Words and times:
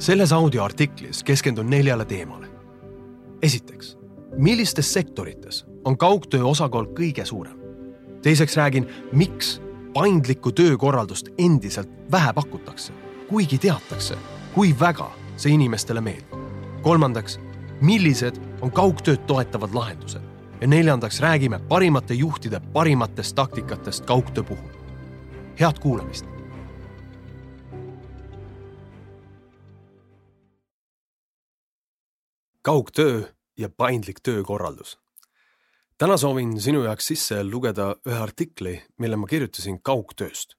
selles 0.00 0.32
audioartiklis 0.32 1.24
keskendun 1.24 1.70
neljale 1.70 2.04
teemale. 2.04 2.46
esiteks, 3.42 3.98
millistes 4.36 4.92
sektorites 4.92 5.66
on 5.84 5.98
kaugtöö 5.98 6.44
osakaal 6.44 6.86
kõige 6.86 7.24
suurem? 7.24 7.58
teiseks 8.22 8.56
räägin, 8.56 8.88
miks 9.12 9.62
paindlikku 9.92 10.52
töökorraldust 10.52 11.28
endiselt 11.38 11.90
vähe 12.10 12.32
pakutakse, 12.32 12.92
kuigi 13.28 13.58
teatakse, 13.58 14.16
kui 14.54 14.74
väga 14.80 15.10
see 15.36 15.52
inimestele 15.52 16.00
meeldib. 16.00 16.34
kolmandaks, 16.82 17.40
millised 17.80 18.40
on 18.60 18.72
kaugtööd 18.72 19.26
toetavad 19.26 19.74
lahendused 19.74 20.22
ja 20.60 20.66
neljandaks 20.66 21.20
räägime 21.20 21.58
parimate 21.68 22.14
juhtide 22.14 22.60
parimatest 22.72 23.34
taktikatest 23.34 24.06
kaugtöö 24.06 24.44
puhul. 24.44 24.68
head 25.60 25.78
kuulamist 25.80 26.29
kaugtöö 32.70 33.22
ja 33.58 33.68
paindlik 33.68 34.20
töökorraldus. 34.22 34.98
täna 35.98 36.16
soovin 36.16 36.60
sinu 36.60 36.84
jaoks 36.84 37.06
sisse 37.10 37.42
lugeda 37.44 37.96
ühe 38.06 38.18
artikli, 38.22 38.74
mille 38.98 39.16
ma 39.16 39.26
kirjutasin 39.26 39.80
kaugtööst. 39.82 40.54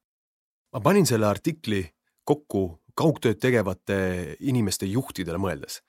ma 0.74 0.82
panin 0.82 1.08
selle 1.08 1.26
artikli 1.26 1.86
kokku 2.24 2.82
kaugtööd 3.00 3.40
tegevate 3.40 4.36
inimeste 4.40 4.86
juhtidele 4.86 5.40
mõeldes 5.40 5.80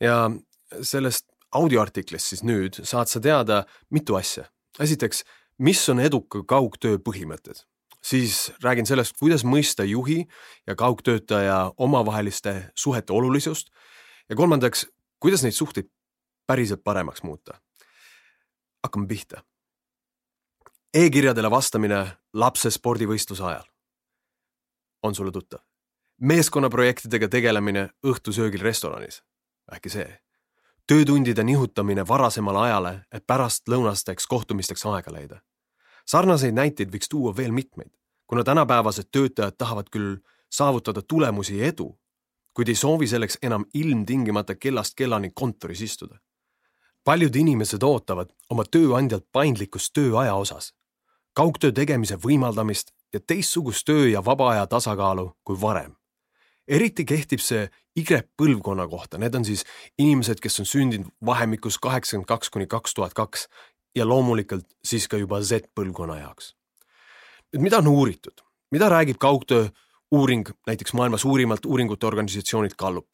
ja 0.00 0.16
sellest 0.82 1.28
audioartiklist 1.54 2.34
siis 2.34 2.42
nüüd 2.42 2.82
saad 2.82 3.06
sa 3.06 3.20
teada 3.20 3.62
mitu 3.90 4.18
asja. 4.18 4.50
esiteks, 4.80 5.22
mis 5.58 5.88
on 5.88 6.00
eduka 6.00 6.42
kaugtöö 6.42 6.98
põhimõtted, 6.98 7.62
siis 8.02 8.50
räägin 8.66 8.86
sellest, 8.86 9.14
kuidas 9.20 9.46
mõista 9.46 9.86
juhi 9.86 10.24
ja 10.66 10.74
kaugtöötaja 10.74 11.72
omavaheliste 11.76 12.72
suhete 12.74 13.12
olulisust 13.12 13.70
ja 14.28 14.36
kolmandaks, 14.36 14.88
kuidas 15.20 15.42
neid 15.42 15.54
suhteid 15.54 15.90
päriselt 16.46 16.84
paremaks 16.84 17.22
muuta? 17.22 17.60
hakkame 18.82 19.06
pihta 19.06 19.42
e-kirjadele 20.94 21.50
vastamine 21.50 22.06
lapse 22.32 22.70
spordivõistluse 22.70 23.44
ajal. 23.44 23.64
on 25.02 25.14
sulle 25.14 25.32
tuttav? 25.32 25.60
meeskonnaprojektidega 26.20 27.28
tegelemine 27.28 27.88
õhtusöögil 28.06 28.62
restoranis, 28.62 29.22
äkki 29.72 29.92
see? 29.92 30.08
töötundide 30.88 31.44
nihutamine 31.44 32.06
varasemale 32.08 32.58
ajale, 32.58 32.92
et 33.12 33.26
pärastlõunasteks 33.26 34.26
kohtumisteks 34.26 34.86
aega 34.86 35.12
leida. 35.12 35.40
sarnaseid 36.06 36.54
näiteid 36.54 36.90
võiks 36.94 37.08
tuua 37.08 37.36
veel 37.36 37.52
mitmeid, 37.52 37.92
kuna 38.26 38.44
tänapäevased 38.44 39.12
töötajad 39.12 39.54
tahavad 39.58 39.90
küll 39.90 40.16
saavutada 40.50 41.02
tulemusi 41.02 41.58
ja 41.58 41.66
edu, 41.66 41.98
kuid 42.58 42.68
ei 42.68 42.74
soovi 42.74 43.06
selleks 43.06 43.38
enam 43.42 43.64
ilmtingimata 43.74 44.54
kellast 44.54 44.96
kellani 44.98 45.30
kontoris 45.34 45.80
istuda. 45.80 46.18
paljud 47.04 47.36
inimesed 47.36 47.82
ootavad 47.82 48.32
oma 48.50 48.64
tööandjalt 48.64 49.28
paindlikkust 49.32 49.92
tööaja 49.94 50.34
osas, 50.34 50.72
kaugtöö 51.32 51.72
tegemise 51.72 52.18
võimaldamist 52.24 52.90
ja 53.14 53.20
teistsugust 53.20 53.86
töö 53.86 54.08
ja 54.08 54.24
vaba 54.24 54.50
aja 54.50 54.66
tasakaalu 54.66 55.36
kui 55.44 55.60
varem. 55.60 55.94
eriti 56.68 57.04
kehtib 57.04 57.40
see 57.40 57.70
Y-põlvkonna 57.96 58.88
kohta, 58.88 59.18
need 59.18 59.34
on 59.34 59.44
siis 59.44 59.64
inimesed, 59.98 60.40
kes 60.40 60.60
on 60.60 60.66
sündinud 60.66 61.14
vahemikus 61.26 61.78
kaheksakümmend 61.78 62.26
kaks 62.26 62.50
kuni 62.50 62.66
kaks 62.66 62.94
tuhat 62.94 63.14
kaks 63.14 63.48
ja 63.94 64.08
loomulikult 64.08 64.66
siis 64.84 65.08
ka 65.08 65.16
juba 65.16 65.40
Z-põlvkonna 65.40 66.18
jaoks. 66.18 66.56
nüüd 67.54 67.62
mida 67.62 67.78
on 67.78 67.86
uuritud, 67.86 68.42
mida 68.70 68.88
räägib 68.88 69.18
kaugtöö 69.18 69.68
uuring 70.10 70.48
näiteks 70.66 70.92
maailma 70.92 71.18
suurimalt 71.18 71.66
uuringute 71.66 72.06
organisatsioonilt 72.06 72.74
Gallup. 72.74 73.08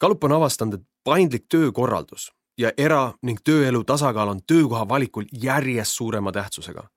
Gallup 0.00 0.24
on 0.24 0.32
avastanud, 0.32 0.74
et 0.74 0.86
paindlik 1.04 1.44
töökorraldus 1.48 2.30
ja 2.58 2.72
era- 2.78 3.12
ning 3.22 3.38
tööelu 3.44 3.84
tasakaal 3.84 4.28
on 4.28 4.40
töökoha 4.46 4.88
valikul 4.88 5.24
järjest 5.32 5.92
suurema 5.92 6.32
tähtsusega. 6.32 6.88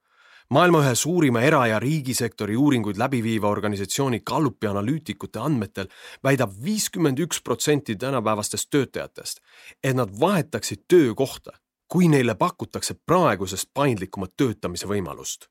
maailma 0.50 0.79
ühe 0.81 0.95
suurima 0.95 1.41
era- 1.41 1.68
ja 1.68 1.79
riigisektori 1.79 2.56
uuringuid 2.57 2.97
läbi 2.97 3.23
viiva 3.23 3.50
organisatsiooni 3.50 4.19
Gallupi 4.19 4.68
analüütikute 4.68 5.39
andmetel 5.39 5.88
väidab 6.23 6.51
viiskümmend 6.63 7.19
üks 7.19 7.41
protsenti 7.44 7.95
tänapäevastest 7.95 8.69
töötajatest, 8.69 9.39
et 9.84 9.95
nad 9.95 10.09
vahetaksid 10.19 10.84
töökohta, 10.88 11.51
kui 11.88 12.07
neile 12.07 12.35
pakutakse 12.35 12.94
praegusest 13.06 13.69
paindlikumat 13.73 14.34
töötamise 14.38 14.88
võimalust. 14.88 15.47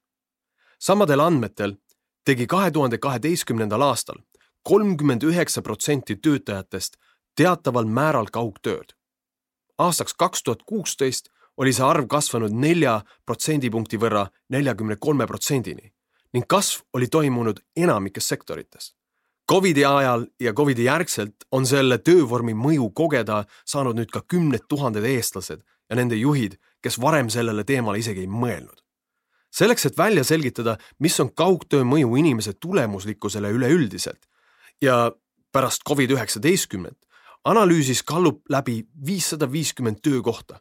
samadel 0.78 1.20
andmetel 1.20 1.76
tegi 2.24 2.46
kahe 2.46 2.70
tuhande 2.70 2.98
kaheteistkümnendal 2.98 3.80
aastal 3.80 4.20
kolmkümmend 4.62 5.22
üheksa 5.22 5.62
protsenti 5.62 6.16
töötajatest 6.16 6.96
teataval 7.36 7.84
määral 7.84 8.26
kaugtööd. 8.32 8.94
aastaks 9.78 10.14
kaks 10.14 10.42
tuhat 10.42 10.62
kuusteist 10.62 11.28
oli 11.56 11.72
see 11.72 11.84
arv 11.84 12.06
kasvanud 12.06 12.52
nelja 12.52 13.00
protsendipunkti 13.26 13.98
võrra 13.98 14.26
neljakümne 14.48 14.96
kolme 14.96 15.26
protsendini 15.26 15.92
ning 16.32 16.46
kasv 16.46 16.84
oli 16.92 17.06
toimunud 17.06 17.58
enamikes 17.76 18.28
sektorites. 18.28 18.94
Covidi 19.50 19.84
ajal 19.84 20.26
ja 20.40 20.52
Covidi 20.52 20.84
järgselt 20.84 21.44
on 21.50 21.66
selle 21.66 21.98
töövormi 21.98 22.54
mõju 22.54 22.90
kogeda 22.94 23.44
saanud 23.64 23.98
nüüd 23.98 24.10
ka 24.14 24.22
kümned 24.22 24.64
tuhanded 24.68 25.04
eestlased 25.04 25.60
ja 25.90 25.96
nende 25.96 26.16
juhid, 26.16 26.56
kes 26.80 27.00
varem 27.00 27.28
sellele 27.30 27.64
teemale 27.64 27.98
isegi 27.98 28.20
ei 28.20 28.30
mõelnud 28.30 28.81
selleks, 29.52 29.86
et 29.86 29.98
välja 29.98 30.24
selgitada, 30.24 30.76
mis 30.98 31.20
on 31.20 31.32
kaugtöö 31.34 31.84
mõju 31.84 32.16
inimese 32.18 32.52
tulemuslikkusele 32.52 33.50
üleüldiselt 33.52 34.28
ja 34.82 35.12
pärast 35.52 35.82
Covid-19 35.88 36.94
analüüsis 37.44 38.02
Gallup 38.02 38.42
läbi 38.48 38.82
viissada 39.06 39.52
viiskümmend 39.52 40.00
töökohta, 40.02 40.60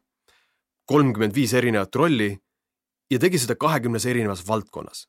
kolmkümmend 0.85 1.35
viis 1.35 1.53
erinevat 1.53 1.95
rolli 1.95 2.31
ja 3.11 3.19
tegi 3.19 3.39
seda 3.39 3.55
kahekümnes 3.55 4.05
erinevas 4.05 4.47
valdkonnas. 4.47 5.07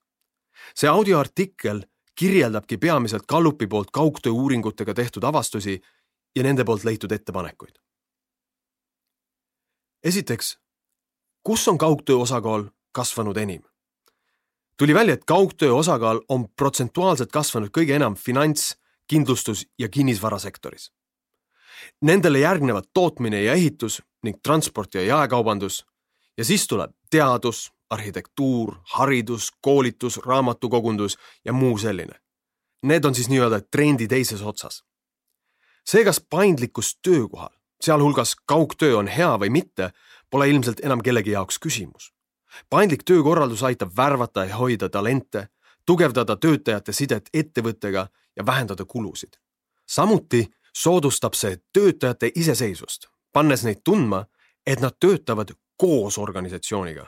see 0.77 0.89
audioartikkel 0.89 1.83
kirjeldabki 2.15 2.79
peamiselt 2.79 3.27
Gallupi 3.27 3.67
poolt 3.67 3.91
kaugtöö 3.91 4.33
uuringutega 4.33 4.95
tehtud 4.95 5.23
avastusi 5.23 5.81
ja 6.37 6.43
nende 6.43 6.65
poolt 6.65 6.85
leitud 6.85 7.13
ettepanekuid. 7.13 7.75
esiteks, 10.05 10.59
kus 11.43 11.69
on 11.69 11.79
kaugtöö 11.79 12.17
osakaal 12.17 12.65
kasvanud 12.93 13.37
enim? 13.37 13.72
Tuli 14.79 14.95
välja, 14.95 15.15
et 15.15 15.25
kaugtöö 15.25 15.73
osakaal 15.73 16.21
on 16.29 16.49
protsentuaalselt 16.57 17.33
kasvanud 17.33 17.71
kõige 17.79 17.97
enam 17.97 18.15
finants, 18.15 18.77
kindlustus 19.07 19.67
ja 19.79 19.89
kinnisvarasektoris. 19.89 20.93
Nendele 22.03 22.39
järgnevad 22.39 22.85
tootmine 22.95 23.43
ja 23.43 23.53
ehitus 23.53 24.03
ning 24.23 24.39
transport 24.43 24.95
ja 24.95 25.03
jaekaubandus 25.03 25.87
ja 26.39 26.45
siis 26.45 26.67
tuleb 26.67 26.91
teadus, 27.11 27.73
arhitektuur, 27.91 28.77
haridus, 28.83 29.51
koolitus, 29.61 30.21
raamatukogundus 30.27 31.19
ja 31.45 31.53
muu 31.53 31.79
selline. 31.79 32.15
Need 32.83 33.05
on 33.05 33.15
siis 33.15 33.29
nii-öelda 33.29 33.61
trendi 33.71 34.09
teises 34.09 34.43
otsas. 34.43 34.85
see, 35.85 36.05
kas 36.05 36.21
paindlikkus 36.31 36.99
töökohal, 37.03 37.51
sealhulgas 37.81 38.37
kaugtöö 38.47 38.97
on 38.97 39.09
hea 39.09 39.39
või 39.39 39.51
mitte, 39.51 39.91
pole 40.31 40.49
ilmselt 40.49 40.81
enam 40.85 41.03
kellegi 41.03 41.31
jaoks 41.31 41.59
küsimus 41.59 42.13
paindlik 42.71 43.03
töökorraldus 43.05 43.63
aitab 43.63 43.97
värvata 43.97 44.45
ja 44.45 44.57
hoida 44.57 44.89
talente, 44.89 45.49
tugevdada 45.87 46.37
töötajate 46.37 46.93
sidet 46.93 47.31
ettevõttega 47.35 48.09
ja 48.37 48.47
vähendada 48.47 48.85
kulusid. 48.85 49.37
samuti 49.87 50.47
soodustab 50.73 51.35
see 51.35 51.57
töötajate 51.73 52.31
iseseisvust, 52.35 53.07
pannes 53.33 53.65
neid 53.65 53.83
tundma, 53.85 54.25
et 54.67 54.81
nad 54.81 54.97
töötavad 55.01 55.53
koos 55.77 56.19
organisatsiooniga, 56.19 57.07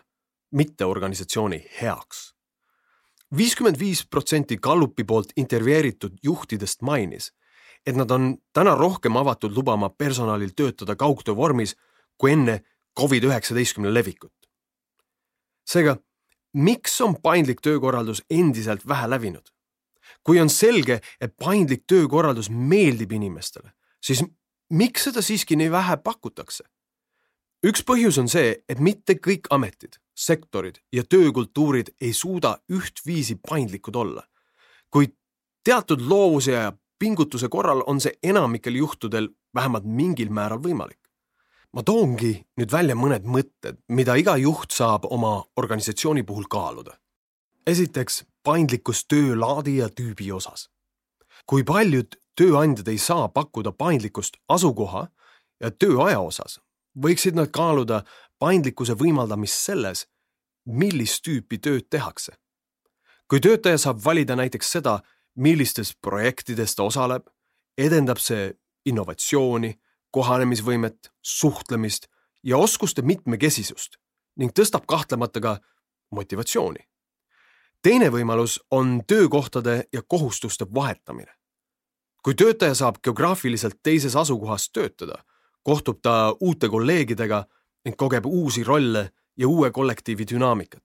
mitte 0.53 0.85
organisatsiooni 0.85 1.67
heaks. 1.81 2.35
viiskümmend 3.37 3.79
viis 3.79 4.07
protsenti 4.07 4.57
Gallupi 4.57 5.05
poolt 5.05 5.33
intervjueeritud 5.37 6.13
juhtidest 6.23 6.83
mainis, 6.83 7.33
et 7.87 7.97
nad 7.97 8.11
on 8.11 8.37
täna 8.53 8.75
rohkem 8.75 9.17
avatud 9.17 9.57
lubama 9.57 9.89
personalil 9.89 10.51
töötada 10.57 10.97
kaugtöö 10.97 11.37
vormis 11.37 11.77
kui 12.19 12.33
enne 12.33 12.61
Covid-19 13.01 13.93
levikut 13.93 14.44
seega, 15.65 15.97
miks 16.55 17.01
on 17.01 17.17
paindlik 17.23 17.61
töökorraldus 17.61 18.23
endiselt 18.31 18.89
vähe 18.89 19.11
levinud? 19.11 19.51
kui 20.25 20.41
on 20.41 20.49
selge, 20.49 21.01
et 21.21 21.35
paindlik 21.37 21.83
töökorraldus 21.87 22.51
meeldib 22.51 23.13
inimestele, 23.13 23.73
siis 24.01 24.23
miks 24.73 25.05
seda 25.09 25.23
siiski 25.23 25.57
nii 25.57 25.71
vähe 25.73 25.97
pakutakse? 25.97 26.65
üks 27.65 27.85
põhjus 27.85 28.21
on 28.21 28.29
see, 28.29 28.55
et 28.69 28.81
mitte 28.81 29.17
kõik 29.17 29.49
ametid, 29.51 29.97
sektorid 30.15 30.81
ja 30.93 31.05
töökultuurid 31.05 31.95
ei 32.01 32.13
suuda 32.13 32.59
ühtviisi 32.73 33.37
paindlikud 33.49 33.97
olla. 33.97 34.23
kuid 34.91 35.17
teatud 35.65 36.01
loovuse 36.01 36.53
ja 36.53 36.73
pingutuse 36.99 37.49
korral 37.49 37.83
on 37.87 38.01
see 38.01 38.13
enamikel 38.23 38.75
juhtudel 38.75 39.29
vähemalt 39.55 39.85
mingil 39.85 40.31
määral 40.31 40.61
võimalik 40.63 41.04
ma 41.75 41.83
toongi 41.83 42.35
nüüd 42.59 42.71
välja 42.71 42.95
mõned 42.95 43.25
mõtted, 43.27 43.81
mida 43.91 44.15
iga 44.19 44.37
juht 44.39 44.75
saab 44.75 45.09
oma 45.11 45.41
organisatsiooni 45.59 46.23
puhul 46.23 46.47
kaaluda. 46.51 46.99
esiteks 47.67 48.25
paindlikkus 48.43 49.07
töölaadi 49.07 49.77
ja 49.77 49.89
tüübi 49.89 50.33
osas. 50.33 50.71
kui 51.47 51.65
paljud 51.65 52.17
tööandjad 52.37 52.89
ei 52.89 52.99
saa 52.99 53.29
pakkuda 53.29 53.73
paindlikkust 53.73 54.37
asukoha 54.49 55.09
ja 55.61 55.71
tööaja 55.71 56.21
osas, 56.21 56.61
võiksid 56.99 57.35
nad 57.35 57.51
kaaluda 57.51 58.05
paindlikkuse 58.39 58.95
võimaldamist 58.95 59.59
selles, 59.59 60.07
millist 60.65 61.25
tüüpi 61.27 61.59
tööd 61.59 61.91
tehakse. 61.91 62.33
kui 63.29 63.41
töötaja 63.41 63.79
saab 63.79 64.05
valida 64.05 64.37
näiteks 64.37 64.71
seda, 64.71 65.03
millistes 65.35 65.97
projektides 65.97 66.75
ta 66.75 66.83
osaleb, 66.83 67.27
edendab 67.79 68.19
see 68.19 68.55
innovatsiooni, 68.85 69.75
kohanemisvõimet, 70.15 71.11
suhtlemist 71.23 72.07
ja 72.43 72.59
oskuste 72.59 73.03
mitmekesisust 73.03 73.99
ning 74.39 74.53
tõstab 74.55 74.87
kahtlemata 74.87 75.41
ka 75.41 75.59
motivatsiooni. 76.11 76.87
teine 77.83 78.09
võimalus 78.11 78.61
on 78.71 79.03
töökohtade 79.07 79.85
ja 79.93 80.03
kohustuste 80.03 80.67
vahetamine. 80.75 81.33
kui 82.23 82.35
töötaja 82.35 82.75
saab 82.75 82.97
geograafiliselt 83.03 83.83
teises 83.83 84.17
asukohas 84.17 84.71
töötada, 84.71 85.25
kohtub 85.63 85.99
ta 86.03 86.37
uute 86.41 86.69
kolleegidega 86.69 87.45
ning 87.85 87.97
kogeb 87.97 88.27
uusi 88.27 88.65
rolle 88.65 89.11
ja 89.37 89.49
uue 89.49 89.71
kollektiivi 89.71 90.25
dünaamikat. 90.31 90.85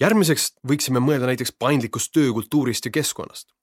järgmiseks 0.00 0.52
võiksime 0.68 0.98
mõelda 1.00 1.26
näiteks 1.26 1.52
paindlikust 1.58 2.12
töökultuurist 2.12 2.84
ja 2.84 2.90
keskkonnast. 2.90 3.54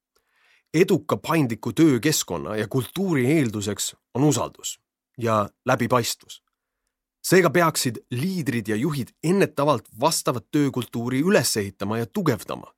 Eduka 0.74 1.18
paindliku 1.18 1.74
töökeskkonna 1.74 2.56
ja 2.56 2.68
kultuuri 2.68 3.26
eelduseks 3.26 3.96
on 4.14 4.24
usaldus 4.24 4.80
ja 5.18 5.50
läbipaistvus. 5.66 6.44
seega 7.24 7.50
peaksid 7.50 7.98
liidrid 8.12 8.68
ja 8.68 8.76
juhid 8.76 9.08
ennetavalt 9.24 9.86
vastavat 10.00 10.46
töökultuuri 10.52 11.22
üles 11.22 11.58
ehitama 11.58 11.98
ja 11.98 12.06
tugevdama. 12.06 12.74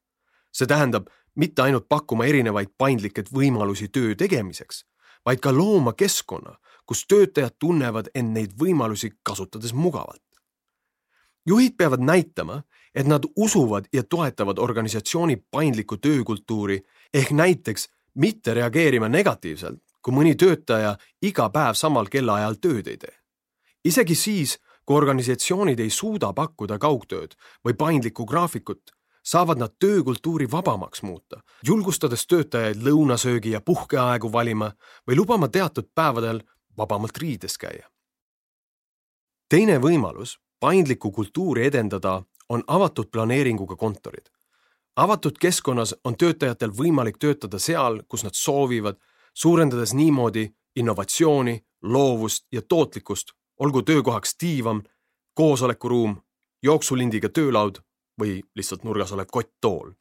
see 0.53 0.67
tähendab 0.67 1.07
mitte 1.35 1.61
ainult 1.61 1.89
pakkuma 1.89 2.25
erinevaid 2.25 2.69
paindlikke 2.77 3.23
võimalusi 3.33 3.87
töö 3.87 4.15
tegemiseks, 4.15 4.85
vaid 5.25 5.39
ka 5.39 5.57
looma 5.57 5.93
keskkonna, 5.93 6.57
kus 6.85 7.05
töötajad 7.07 7.55
tunnevad 7.59 8.09
end 8.15 8.33
neid 8.33 8.51
võimalusi 8.59 9.09
kasutades 9.23 9.73
mugavalt 9.73 10.21
juhid 11.45 11.75
peavad 11.77 11.99
näitama, 11.99 12.61
et 12.95 13.07
nad 13.07 13.25
usuvad 13.35 13.85
ja 13.93 14.03
toetavad 14.03 14.57
organisatsiooni 14.57 15.35
paindlikku 15.51 15.97
töökultuuri 15.97 16.81
ehk 17.13 17.31
näiteks 17.31 17.89
mitte 18.15 18.53
reageerima 18.53 19.09
negatiivselt, 19.09 19.81
kui 20.01 20.13
mõni 20.13 20.35
töötaja 20.35 20.95
iga 21.21 21.49
päev 21.49 21.77
samal 21.79 22.09
kellaajal 22.11 22.59
tööd 22.61 22.87
ei 22.87 22.97
tee. 22.97 23.15
isegi 23.85 24.15
siis, 24.15 24.57
kui 24.85 24.95
organisatsioonid 24.95 25.79
ei 25.79 25.89
suuda 25.89 26.33
pakkuda 26.33 26.77
kaugtööd 26.79 27.35
või 27.65 27.73
paindlikku 27.73 28.25
graafikut, 28.25 28.91
saavad 29.23 29.57
nad 29.57 29.75
töökultuuri 29.79 30.51
vabamaks 30.51 31.03
muuta, 31.03 31.41
julgustades 31.67 32.27
töötajaid 32.27 32.83
lõunasöögi 32.83 33.51
ja 33.51 33.61
puhkeaegu 33.61 34.31
valima 34.31 34.71
või 35.07 35.15
lubama 35.15 35.47
teatud 35.47 35.89
päevadel 35.95 36.43
vabamalt 36.77 37.17
riides 37.17 37.57
käia. 37.57 37.89
teine 39.49 39.77
võimalus 39.77 40.39
paindlikku 40.59 41.11
kultuuri 41.11 41.65
edendada, 41.65 42.23
on 42.49 42.63
avatud 42.67 43.09
planeeringuga 43.11 43.75
kontorid. 43.75 44.29
Avatud 44.95 45.37
keskkonnas 45.39 45.95
on 46.03 46.17
töötajatel 46.17 46.71
võimalik 46.71 47.17
töötada 47.17 47.59
seal, 47.59 48.01
kus 48.07 48.23
nad 48.23 48.35
soovivad, 48.35 48.97
suurendades 49.33 49.93
niimoodi 49.93 50.47
innovatsiooni, 50.75 51.59
loovust 51.81 52.47
ja 52.51 52.61
tootlikkust, 52.61 53.33
olgu 53.59 53.81
töökohaks 53.81 54.35
diivan, 54.41 54.83
koosolekuruum, 55.33 56.15
jooksulindiga 56.63 57.29
töölaud 57.29 57.81
või 58.21 58.41
lihtsalt 58.55 58.83
nurgas 58.83 59.11
olev 59.11 59.27
kotttool. 59.31 59.91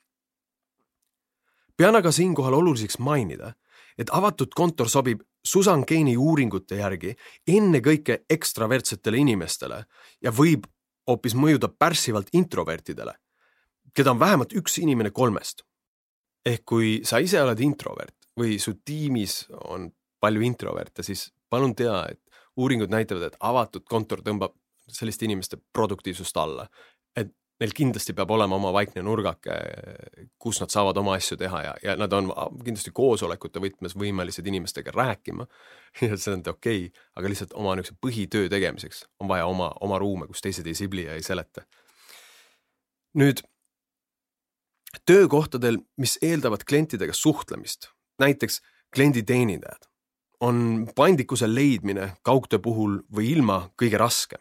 pean 1.77 1.97
aga 1.97 2.13
siinkohal 2.13 2.55
oluliseks 2.55 2.99
mainida, 2.99 3.53
et 3.99 4.11
avatud 4.13 4.53
kontor 4.55 4.89
sobib 4.89 5.23
Susan 5.45 5.85
Keini 5.87 6.17
uuringute 6.17 6.77
järgi 6.77 7.17
ennekõike 7.47 8.25
ekstravertsetele 8.31 9.17
inimestele 9.17 9.85
ja 10.23 10.31
võib 10.31 10.67
hoopis 11.09 11.35
mõjuda 11.35 11.69
pärssivalt 11.69 12.29
introvertidele, 12.33 13.15
keda 13.95 14.15
on 14.15 14.21
vähemalt 14.21 14.55
üks 14.57 14.79
inimene 14.83 15.11
kolmest. 15.11 15.63
ehk 16.47 16.65
kui 16.67 17.01
sa 17.07 17.21
ise 17.23 17.39
oled 17.39 17.61
introvert 17.63 18.27
või 18.41 18.57
su 18.59 18.75
tiimis 18.85 19.47
on 19.71 19.93
palju 20.21 20.41
introverte, 20.43 21.03
siis 21.03 21.29
palun 21.51 21.75
tea, 21.75 22.07
et 22.11 22.21
uuringud 22.57 22.91
näitavad, 22.91 23.29
et 23.29 23.37
avatud 23.41 23.85
kontor 23.87 24.23
tõmbab 24.27 24.57
selliste 24.91 25.25
inimeste 25.25 25.61
produktiivsust 25.73 26.37
alla 26.37 26.67
neil 27.63 27.75
kindlasti 27.77 28.15
peab 28.17 28.33
olema 28.35 28.57
oma 28.59 28.73
vaikne 28.75 29.05
nurgake, 29.07 29.55
kus 30.43 30.59
nad 30.63 30.73
saavad 30.73 30.99
oma 30.99 31.15
asju 31.19 31.39
teha 31.41 31.61
ja, 31.67 31.75
ja 31.85 31.95
nad 32.01 32.13
on 32.17 32.31
kindlasti 32.65 32.93
koosolekute 32.97 33.63
võtmes 33.63 33.95
võimelised 33.99 34.47
inimestega 34.51 34.95
rääkima. 34.97 35.47
ja 36.03 36.17
see 36.17 36.35
on 36.35 36.43
okei 36.43 36.89
okay,, 36.89 37.05
aga 37.19 37.33
lihtsalt 37.33 37.55
oma 37.59 37.77
niisuguse 37.79 38.01
põhitöö 38.03 38.51
tegemiseks 38.53 39.05
on 39.23 39.31
vaja 39.31 39.47
oma, 39.51 39.71
oma 39.85 40.01
ruume, 40.03 40.29
kus 40.31 40.43
teised 40.45 40.67
ei 40.67 40.79
sibli 40.79 41.07
ja 41.07 41.19
ei 41.19 41.27
seleta. 41.27 41.67
nüüd 43.21 43.45
töökohtadel, 45.07 45.79
mis 45.97 46.19
eeldavad 46.23 46.65
klientidega 46.69 47.13
suhtlemist, 47.13 47.89
näiteks 48.19 48.61
klienditeenindajad, 48.95 49.89
on 50.41 50.87
paindlikkuse 50.95 51.55
leidmine 51.55 52.13
kaugtöö 52.23 52.59
puhul 52.59 52.99
või 53.17 53.31
ilma 53.33 53.71
kõige 53.83 53.99
raskem. 53.99 54.41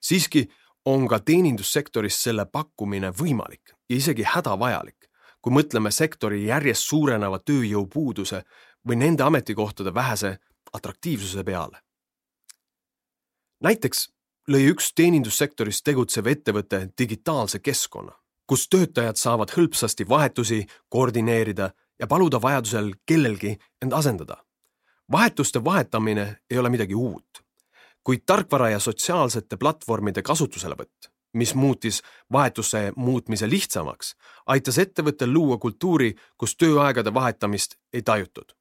siiski 0.00 0.48
on 0.84 1.08
ka 1.08 1.18
teenindussektoris 1.18 2.22
selle 2.22 2.46
pakkumine 2.46 3.10
võimalik 3.10 3.74
ja 3.88 3.96
isegi 3.96 4.22
hädavajalik, 4.22 5.08
kui 5.42 5.52
mõtleme 5.52 5.90
sektori 5.90 6.44
järjest 6.46 6.82
suureneva 6.88 7.38
tööjõupuuduse 7.38 8.42
või 8.88 8.96
nende 8.96 9.22
ametikohtade 9.22 9.94
vähese 9.94 10.38
atraktiivsuse 10.72 11.44
peale. 11.44 11.78
näiteks 13.60 14.08
lõi 14.50 14.68
üks 14.70 14.92
teenindussektoris 14.94 15.82
tegutsev 15.82 16.26
ettevõte 16.26 16.88
digitaalse 16.98 17.58
keskkonna, 17.58 18.12
kus 18.46 18.68
töötajad 18.68 19.16
saavad 19.16 19.50
hõlpsasti 19.50 20.08
vahetusi 20.08 20.66
koordineerida 20.88 21.70
ja 21.98 22.06
paluda 22.06 22.42
vajadusel 22.42 22.92
kellelgi 23.06 23.56
end 23.82 23.92
asendada. 23.92 24.36
vahetuste 25.12 25.64
vahetamine 25.64 26.36
ei 26.50 26.58
ole 26.58 26.68
midagi 26.68 26.94
uut 26.94 27.46
kuid 28.06 28.22
tarkvara 28.26 28.68
ja 28.70 28.78
sotsiaalsete 28.78 29.56
platvormide 29.56 30.22
kasutuselevõtt, 30.22 31.08
mis 31.34 31.54
muutis 31.58 32.02
vahetuse 32.32 32.92
muutmise 32.96 33.48
lihtsamaks, 33.50 34.12
aitas 34.46 34.78
ettevõttel 34.78 35.32
luua 35.34 35.58
kultuuri, 35.58 36.12
kus 36.38 36.54
tööaegade 36.56 37.14
vahetamist 37.14 37.74
ei 37.92 38.02
tajutud. 38.02 38.54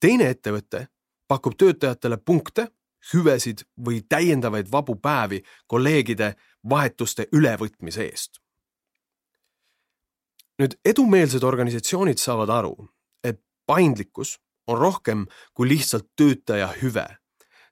teine 0.00 0.30
ettevõte 0.30 0.86
pakub 1.28 1.58
töötajatele 1.58 2.16
punkte, 2.16 2.68
hüvesid 3.12 3.66
või 3.86 4.00
täiendavaid 4.08 4.72
vabu 4.72 4.96
päevi 4.96 5.42
kolleegide 5.66 6.34
vahetuste 6.70 7.26
ülevõtmise 7.32 8.08
eest. 8.08 8.40
Nüüd 10.58 10.78
edumeelsed 10.84 11.42
organisatsioonid 11.42 12.18
saavad 12.18 12.48
aru, 12.48 12.88
et 13.24 13.40
paindlikkus 13.66 14.38
on 14.66 14.78
rohkem 14.78 15.26
kui 15.54 15.68
lihtsalt 15.68 16.06
töötaja 16.16 16.70
hüve 16.82 17.06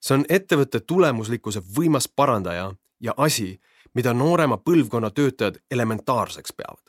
see 0.02 0.18
on 0.18 0.24
ettevõtte 0.28 0.82
tulemuslikkuse 0.86 1.62
võimas 1.76 2.08
parandaja 2.08 2.72
ja 3.00 3.14
asi, 3.16 3.54
mida 3.94 4.14
noorema 4.14 4.58
põlvkonna 4.58 5.10
töötajad 5.10 5.60
elementaarseks 5.70 6.52
peavad. 6.52 6.82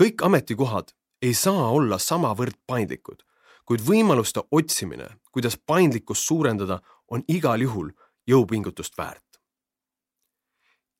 kõik 0.00 0.22
ametikohad 0.22 0.92
ei 1.22 1.34
saa 1.34 1.70
olla 1.72 1.98
samavõrd 1.98 2.58
paindlikud, 2.66 3.22
kuid 3.64 3.80
võimaluste 3.80 4.42
otsimine, 4.50 5.06
kuidas 5.32 5.56
paindlikkust 5.56 6.26
suurendada, 6.26 6.80
on 7.08 7.22
igal 7.28 7.60
juhul 7.60 7.90
jõupingutust 8.26 8.98
väärt. 8.98 9.40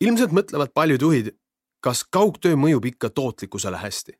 ilmselt 0.00 0.32
mõtlevad 0.32 0.72
paljud 0.74 1.02
juhid, 1.02 1.36
kas 1.80 2.04
kaugtöö 2.04 2.56
mõjub 2.56 2.84
ikka 2.84 3.10
tootlikkusele 3.10 3.76
hästi 3.76 4.12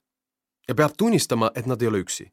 ja 0.69 0.75
peab 0.75 0.93
tunnistama, 0.99 1.51
et 1.55 1.67
nad 1.67 1.83
ei 1.83 1.89
ole 1.89 1.99
üksi. 1.99 2.33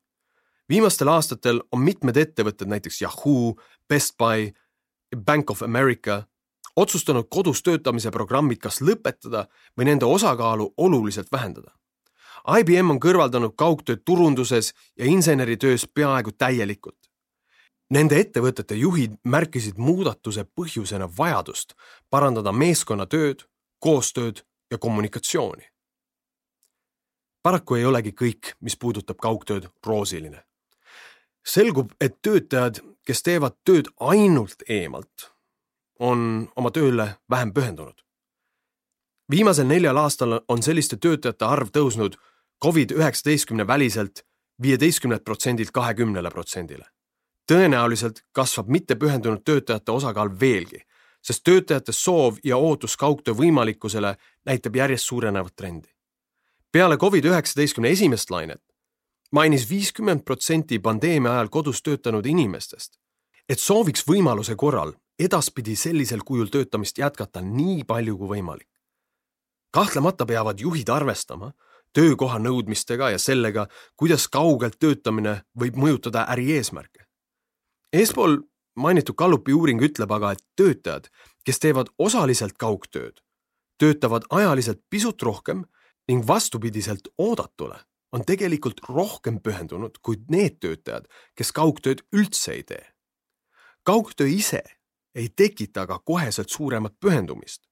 viimastel 0.70 1.08
aastatel 1.08 1.62
on 1.72 1.82
mitmed 1.82 2.18
ettevõtted, 2.18 2.68
näiteks 2.68 3.02
Yahoo, 3.02 3.56
Best 3.90 4.18
Buy 4.18 4.52
Bank 5.26 5.52
of 5.52 5.62
America 5.62 6.24
otsustanud 6.76 7.28
kodus 7.30 7.64
töötamise 7.64 8.12
programmid 8.12 8.58
kas 8.58 8.82
lõpetada 8.82 9.48
või 9.78 9.86
nende 9.86 10.06
osakaalu 10.06 10.74
oluliselt 10.78 11.32
vähendada. 11.32 11.72
IBM 12.60 12.90
on 12.90 13.00
kõrvaldanud 13.00 13.54
kaugtööd 13.56 14.02
turunduses 14.06 14.74
ja 14.98 15.06
inseneritöös 15.06 15.88
peaaegu 15.94 16.32
täielikult. 16.32 16.98
Nende 17.90 18.20
ettevõtete 18.20 18.76
juhid 18.76 19.20
märkisid 19.24 19.78
muudatuse 19.78 20.46
põhjusena 20.56 21.08
vajadust 21.18 21.76
parandada 22.10 22.52
meeskonnatööd, 22.52 23.46
koostööd 23.80 24.42
ja 24.74 24.78
kommunikatsiooni. 24.78 25.70
paraku 27.44 27.76
ei 27.76 27.86
olegi 27.86 28.12
kõik, 28.12 28.56
mis 28.60 28.78
puudutab 28.78 29.22
kaugtööd, 29.22 29.70
roosiline. 29.86 30.44
selgub, 31.46 31.92
et 32.02 32.22
töötajad 32.22 32.82
kes 33.08 33.24
teevad 33.24 33.56
tööd 33.68 33.90
ainult 34.00 34.64
eemalt, 34.70 35.30
on 36.00 36.48
oma 36.56 36.72
tööle 36.72 37.16
vähem 37.30 37.54
pühendunud. 37.54 38.00
viimasel 39.32 39.68
neljal 39.68 39.98
aastal 39.98 40.40
on 40.48 40.62
selliste 40.62 40.98
töötajate 40.98 41.46
arv 41.46 41.70
tõusnud 41.72 42.18
Covid 42.64 42.92
üheksateistkümne 42.92 43.68
väliselt 43.68 44.24
viieteistkümnelt 44.62 45.24
protsendilt 45.24 45.72
kahekümnele 45.72 46.30
protsendile. 46.30 46.86
tõenäoliselt 47.52 48.24
kasvab 48.32 48.68
mittepühendunud 48.68 49.44
töötajate 49.44 49.92
osakaal 49.92 50.40
veelgi, 50.40 50.82
sest 51.24 51.44
töötajate 51.44 51.92
soov 51.92 52.38
ja 52.44 52.58
ootus 52.58 52.98
kaugtöö 52.98 53.34
võimalikkusele 53.34 54.16
näitab 54.46 54.76
järjest 54.76 55.06
suurenevat 55.06 55.56
trendi. 55.56 55.90
peale 56.72 56.96
Covid-19 56.96 57.86
esimest 57.86 58.30
lainet 58.30 58.62
mainis 59.34 59.70
viiskümmend 59.70 60.22
protsenti 60.22 60.80
pandeemia 60.80 61.32
ajal 61.32 61.50
kodus 61.50 61.82
töötanud 61.82 62.26
inimestest, 62.26 63.00
et 63.50 63.60
sooviks 63.60 64.06
võimaluse 64.08 64.56
korral 64.56 64.94
edaspidi 65.20 65.76
sellisel 65.76 66.22
kujul 66.26 66.52
töötamist 66.54 66.98
jätkata 67.02 67.42
nii 67.42 67.84
palju 67.84 68.18
kui 68.18 68.30
võimalik. 68.38 68.70
kahtlemata 69.74 70.26
peavad 70.26 70.60
juhid 70.60 70.90
arvestama 70.90 71.52
töökoha 71.94 72.38
nõudmistega 72.40 73.10
ja 73.10 73.18
sellega, 73.20 73.68
kuidas 73.96 74.28
kaugelt 74.28 74.78
töötamine 74.80 75.42
võib 75.60 75.76
mõjutada 75.76 76.26
ärieesmärke. 76.30 77.06
eespool 77.94 78.38
mainitud 78.76 79.16
Gallupi 79.16 79.54
uuring 79.54 79.82
ütleb 79.82 80.12
aga, 80.12 80.34
et 80.34 80.44
töötajad, 80.56 81.10
kes 81.46 81.60
teevad 81.60 81.90
osaliselt 81.98 82.58
kaugtööd, 82.58 83.22
töötavad 83.78 84.28
ajaliselt 84.30 84.82
pisut 84.90 85.22
rohkem 85.22 85.66
ning 86.08 86.28
vastupidiselt 86.28 87.08
oodatule 87.18 87.80
on 88.14 88.22
tegelikult 88.26 88.84
rohkem 88.90 89.40
pühendunud 89.42 89.98
kui 90.06 90.20
need 90.30 90.60
töötajad, 90.62 91.08
kes 91.36 91.52
kaugtööd 91.52 92.06
üldse 92.14 92.54
ei 92.54 92.64
tee. 92.64 92.86
kaugtöö 93.84 94.28
ise 94.28 94.62
ei 95.16 95.30
tekita 95.30 95.82
aga 95.82 96.00
koheselt 96.00 96.50
suuremat 96.50 96.94
pühendumist. 97.00 97.68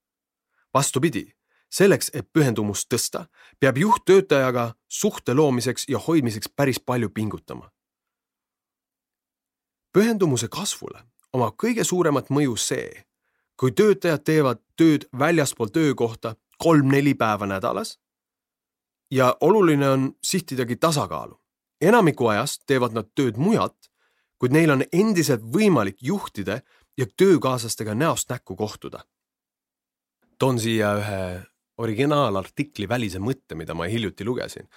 vastupidi, 0.74 1.32
selleks, 1.70 2.10
et 2.14 2.32
pühendumust 2.32 2.88
tõsta, 2.88 3.26
peab 3.60 3.78
juht 3.78 4.04
töötajaga 4.04 4.74
suhte 4.88 5.34
loomiseks 5.34 5.88
ja 5.88 5.98
hoidmiseks 5.98 6.48
päris 6.56 6.80
palju 6.80 7.10
pingutama. 7.10 7.70
Pühendumuse 9.92 10.48
kasvule 10.48 11.02
omab 11.32 11.56
kõige 11.60 11.84
suuremat 11.84 12.30
mõju 12.32 12.56
see, 12.60 13.04
kui 13.56 13.72
töötajad 13.76 14.24
teevad 14.24 14.60
tööd 14.76 15.06
väljaspool 15.18 15.72
töökohta 15.72 16.34
kolm-neli 16.58 17.14
päeva 17.14 17.46
nädalas. 17.46 17.98
ja 19.10 19.36
oluline 19.40 19.88
on 19.88 20.12
sihtidagi 20.22 20.76
tasakaalu. 20.76 21.40
enamiku 21.80 22.26
ajast 22.26 22.62
teevad 22.66 22.92
nad 22.92 23.08
tööd 23.14 23.36
mujalt, 23.36 23.90
kuid 24.38 24.52
neil 24.52 24.70
on 24.70 24.84
endiselt 24.92 25.42
võimalik 25.42 25.96
juhtida 26.00 26.60
ja 26.98 27.06
töökaaslastega 27.16 27.94
näost 27.94 28.30
näkku 28.30 28.56
kohtuda. 28.56 29.04
toon 30.38 30.58
siia 30.58 30.96
ühe 30.96 31.46
originaalartikli 31.78 32.88
välise 32.88 33.18
mõtte, 33.18 33.54
mida 33.54 33.74
ma 33.74 33.84
hiljuti 33.84 34.24
lugesin. 34.24 34.68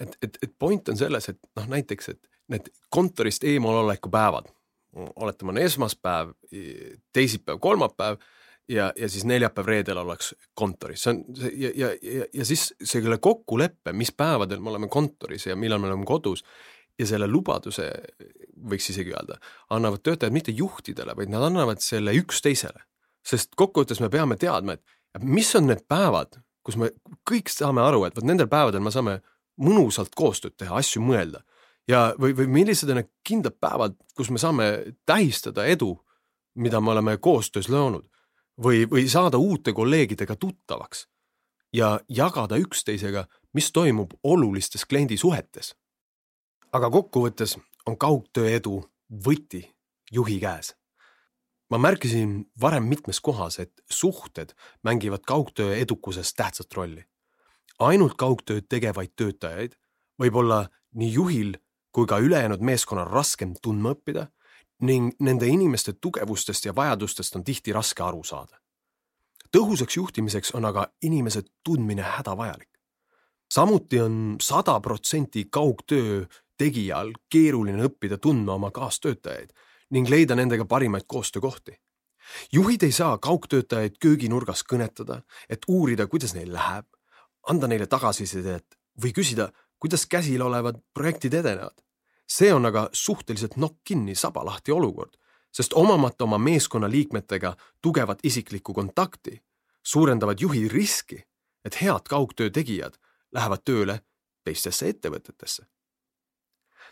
et, 0.00 0.16
et, 0.22 0.38
et 0.42 0.52
point 0.58 0.88
on 0.88 0.96
selles, 0.96 1.28
et 1.28 1.38
noh, 1.56 1.66
näiteks, 1.66 2.08
et 2.08 2.28
need 2.52 2.68
kontorist 2.92 3.44
eemaloleku 3.44 4.10
päevad, 4.12 4.50
oletame, 5.16 5.54
on 5.54 5.58
esmaspäev, 5.58 6.34
teisipäev, 7.12 7.58
kolmapäev 7.60 8.18
ja, 8.68 8.92
ja 8.96 9.08
siis 9.08 9.24
neljapäev-reedel 9.24 9.98
oleks 10.04 10.34
kontoris, 10.54 11.02
see 11.02 11.14
on 11.14 11.24
see 11.38 11.50
ja, 11.60 11.72
ja, 11.76 11.90
ja, 12.02 12.28
ja 12.32 12.46
siis 12.48 12.68
selle 12.84 13.18
kokkuleppe, 13.18 13.92
mis 13.92 14.12
päevadel 14.12 14.62
me 14.62 14.70
oleme 14.70 14.88
kontoris 14.88 15.46
ja 15.46 15.56
millal 15.56 15.82
me 15.82 15.90
oleme 15.90 16.06
kodus 16.08 16.44
ja 16.98 17.06
selle 17.10 17.26
lubaduse, 17.26 17.88
võiks 18.70 18.90
isegi 18.92 19.14
öelda, 19.14 19.40
annavad 19.74 20.04
töötajad 20.04 20.34
mitte 20.34 20.54
juhtidele, 20.54 21.16
vaid 21.16 21.32
nad 21.32 21.42
annavad 21.42 21.82
selle 21.82 22.14
üksteisele. 22.14 22.86
sest 23.24 23.54
kokkuvõttes 23.56 24.02
me 24.04 24.10
peame 24.12 24.36
teadma, 24.36 24.76
et 24.76 25.22
mis 25.24 25.48
on 25.56 25.66
need 25.66 25.86
päevad, 25.88 26.36
kus 26.62 26.76
me 26.76 26.90
kõik 27.30 27.48
saame 27.48 27.80
aru, 27.80 28.04
et 28.04 28.16
vot 28.16 28.24
nendel 28.24 28.48
päevadel 28.52 28.84
me 28.84 28.92
saame 28.92 29.20
mõnusalt 29.60 30.12
koostööd 30.14 30.56
teha, 30.56 30.76
asju 30.76 31.02
mõelda 31.02 31.40
ja, 31.88 32.14
või, 32.20 32.34
või 32.36 32.46
millised 32.60 32.90
on 32.90 33.00
need 33.00 33.10
kindlad 33.26 33.56
päevad, 33.60 33.96
kus 34.16 34.30
me 34.30 34.40
saame 34.40 34.68
tähistada 35.06 35.66
edu, 35.66 35.94
mida 36.54 36.80
me 36.80 36.94
oleme 36.94 37.16
koostöös 37.18 37.68
loonud 37.68 38.06
või, 38.60 38.84
või 38.90 39.08
saada 39.10 39.38
uute 39.38 39.72
kolleegidega 39.72 40.36
tuttavaks 40.36 41.08
ja 41.74 41.98
jagada 42.08 42.56
üksteisega, 42.60 43.26
mis 43.52 43.72
toimub 43.72 44.14
olulistes 44.22 44.84
kliendisuhetes. 44.84 45.74
aga 46.72 46.90
kokkuvõttes 46.90 47.58
on 47.86 47.96
kaugtöö 47.98 48.50
edu 48.50 48.80
võti 49.26 49.62
juhi 50.12 50.40
käes 50.40 50.74
ma 51.70 51.78
märkisin 51.78 52.44
varem 52.60 52.84
mitmes 52.86 53.20
kohas, 53.20 53.58
et 53.58 53.72
suhted 53.90 54.52
mängivad 54.84 55.24
kaugtöö 55.26 55.76
edukuses 55.76 56.34
tähtsat 56.34 56.72
rolli. 56.74 57.04
ainult 57.78 58.14
kaugtööd 58.14 58.68
tegevaid 58.70 59.10
töötajaid 59.16 59.72
võib 60.22 60.36
olla 60.38 60.68
nii 60.94 61.12
juhil 61.12 61.56
kui 61.94 62.06
ka 62.10 62.18
ülejäänud 62.18 62.60
meeskonnal 62.60 63.06
raskem 63.06 63.54
tundma 63.62 63.94
õppida 63.94 64.26
ning 64.82 65.14
nende 65.22 65.46
inimeste 65.46 65.94
tugevustest 66.02 66.66
ja 66.66 66.74
vajadustest 66.74 67.36
on 67.38 67.44
tihti 67.44 67.72
raske 67.72 68.02
aru 68.02 68.24
saada. 68.24 68.58
tõhusaks 69.54 69.96
juhtimiseks 69.96 70.50
on 70.54 70.64
aga 70.64 70.88
inimese 71.02 71.42
tundmine 71.64 72.02
hädavajalik. 72.02 72.68
samuti 73.54 74.00
on 74.00 74.36
sada 74.40 74.80
protsenti 74.80 75.44
kaugtöö 75.50 76.26
tegijal 76.58 77.12
keeruline 77.30 77.86
õppida 77.86 78.18
tundma 78.18 78.54
oma 78.54 78.70
kaastöötajaid 78.70 79.52
ning 79.90 80.08
leida 80.08 80.34
nendega 80.34 80.64
parimaid 80.64 81.04
koostöökohti. 81.06 81.80
juhid 82.52 82.82
ei 82.82 82.92
saa 82.92 83.18
kaugtöötajaid 83.18 83.98
kööginurgas 84.00 84.64
kõnetada, 84.72 85.22
et 85.48 85.62
uurida, 85.68 86.06
kuidas 86.06 86.34
neil 86.34 86.52
läheb, 86.52 86.86
anda 87.48 87.68
neile 87.68 87.86
tagasisidet 87.86 88.78
või 89.02 89.12
küsida, 89.12 89.52
kuidas 89.78 90.06
käsil 90.06 90.42
olevad 90.42 90.80
projektid 90.94 91.34
edenevad. 91.34 91.83
See 92.28 92.52
on 92.54 92.66
aga 92.66 92.88
suhteliselt 92.92 93.56
nokk 93.56 93.80
kinni, 93.84 94.14
saba 94.14 94.44
lahti 94.44 94.72
olukord, 94.72 95.16
sest 95.52 95.72
omamata 95.72 96.24
oma 96.24 96.38
meeskonna 96.38 96.90
liikmetega 96.90 97.56
tugevat 97.82 98.18
isiklikku 98.22 98.74
kontakti, 98.74 99.42
suurendavad 99.82 100.40
juhi 100.40 100.68
riski, 100.68 101.24
et 101.64 101.82
head 101.82 102.08
kaugtöö 102.08 102.50
tegijad 102.50 102.98
lähevad 103.32 103.62
tööle 103.64 104.00
teistesse 104.44 104.88
ettevõtetesse. 104.88 105.66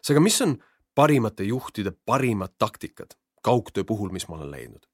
seega, 0.03 0.21
mis 0.21 0.41
on 0.43 0.57
parimate 0.95 1.45
juhtide 1.45 1.93
parimad 2.05 2.55
taktikad 2.59 3.17
kaugtöö 3.43 3.85
puhul, 3.85 4.11
mis 4.11 4.29
ma 4.29 4.37
olen 4.37 4.51
leidnud. 4.51 4.87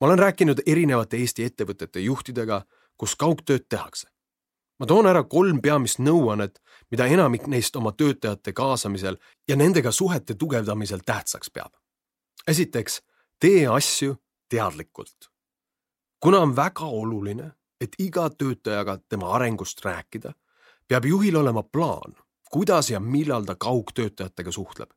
ma 0.00 0.06
olen 0.06 0.18
rääkinud 0.18 0.62
erinevate 0.66 1.16
Eesti 1.16 1.44
ettevõtete 1.44 2.00
juhtidega, 2.00 2.64
kus 2.96 3.16
kaugtööd 3.16 3.66
tehakse. 3.68 4.08
Ma 4.78 4.86
toon 4.86 5.06
ära 5.06 5.24
kolm 5.24 5.60
peamist 5.62 5.98
nõuannet, 5.98 6.60
mida 6.90 7.06
enamik 7.06 7.46
neist 7.46 7.76
oma 7.76 7.92
töötajate 7.92 8.52
kaasamisel 8.52 9.18
ja 9.48 9.56
nendega 9.56 9.92
suhete 9.92 10.34
tugevdamisel 10.34 11.00
tähtsaks 11.06 11.50
peab. 11.50 11.72
esiteks, 12.46 13.02
tee 13.40 13.66
asju 13.66 14.16
teadlikult. 14.48 15.30
kuna 16.20 16.38
on 16.38 16.56
väga 16.56 16.84
oluline, 16.84 17.52
et 17.80 17.94
iga 17.98 18.30
töötajaga 18.30 18.98
tema 19.08 19.32
arengust 19.32 19.84
rääkida, 19.84 20.32
peab 20.88 21.04
juhil 21.04 21.36
olema 21.36 21.62
plaan, 21.62 22.14
kuidas 22.50 22.90
ja 22.90 23.00
millal 23.00 23.44
ta 23.44 23.54
kaugtöötajatega 23.54 24.52
suhtleb 24.52 24.90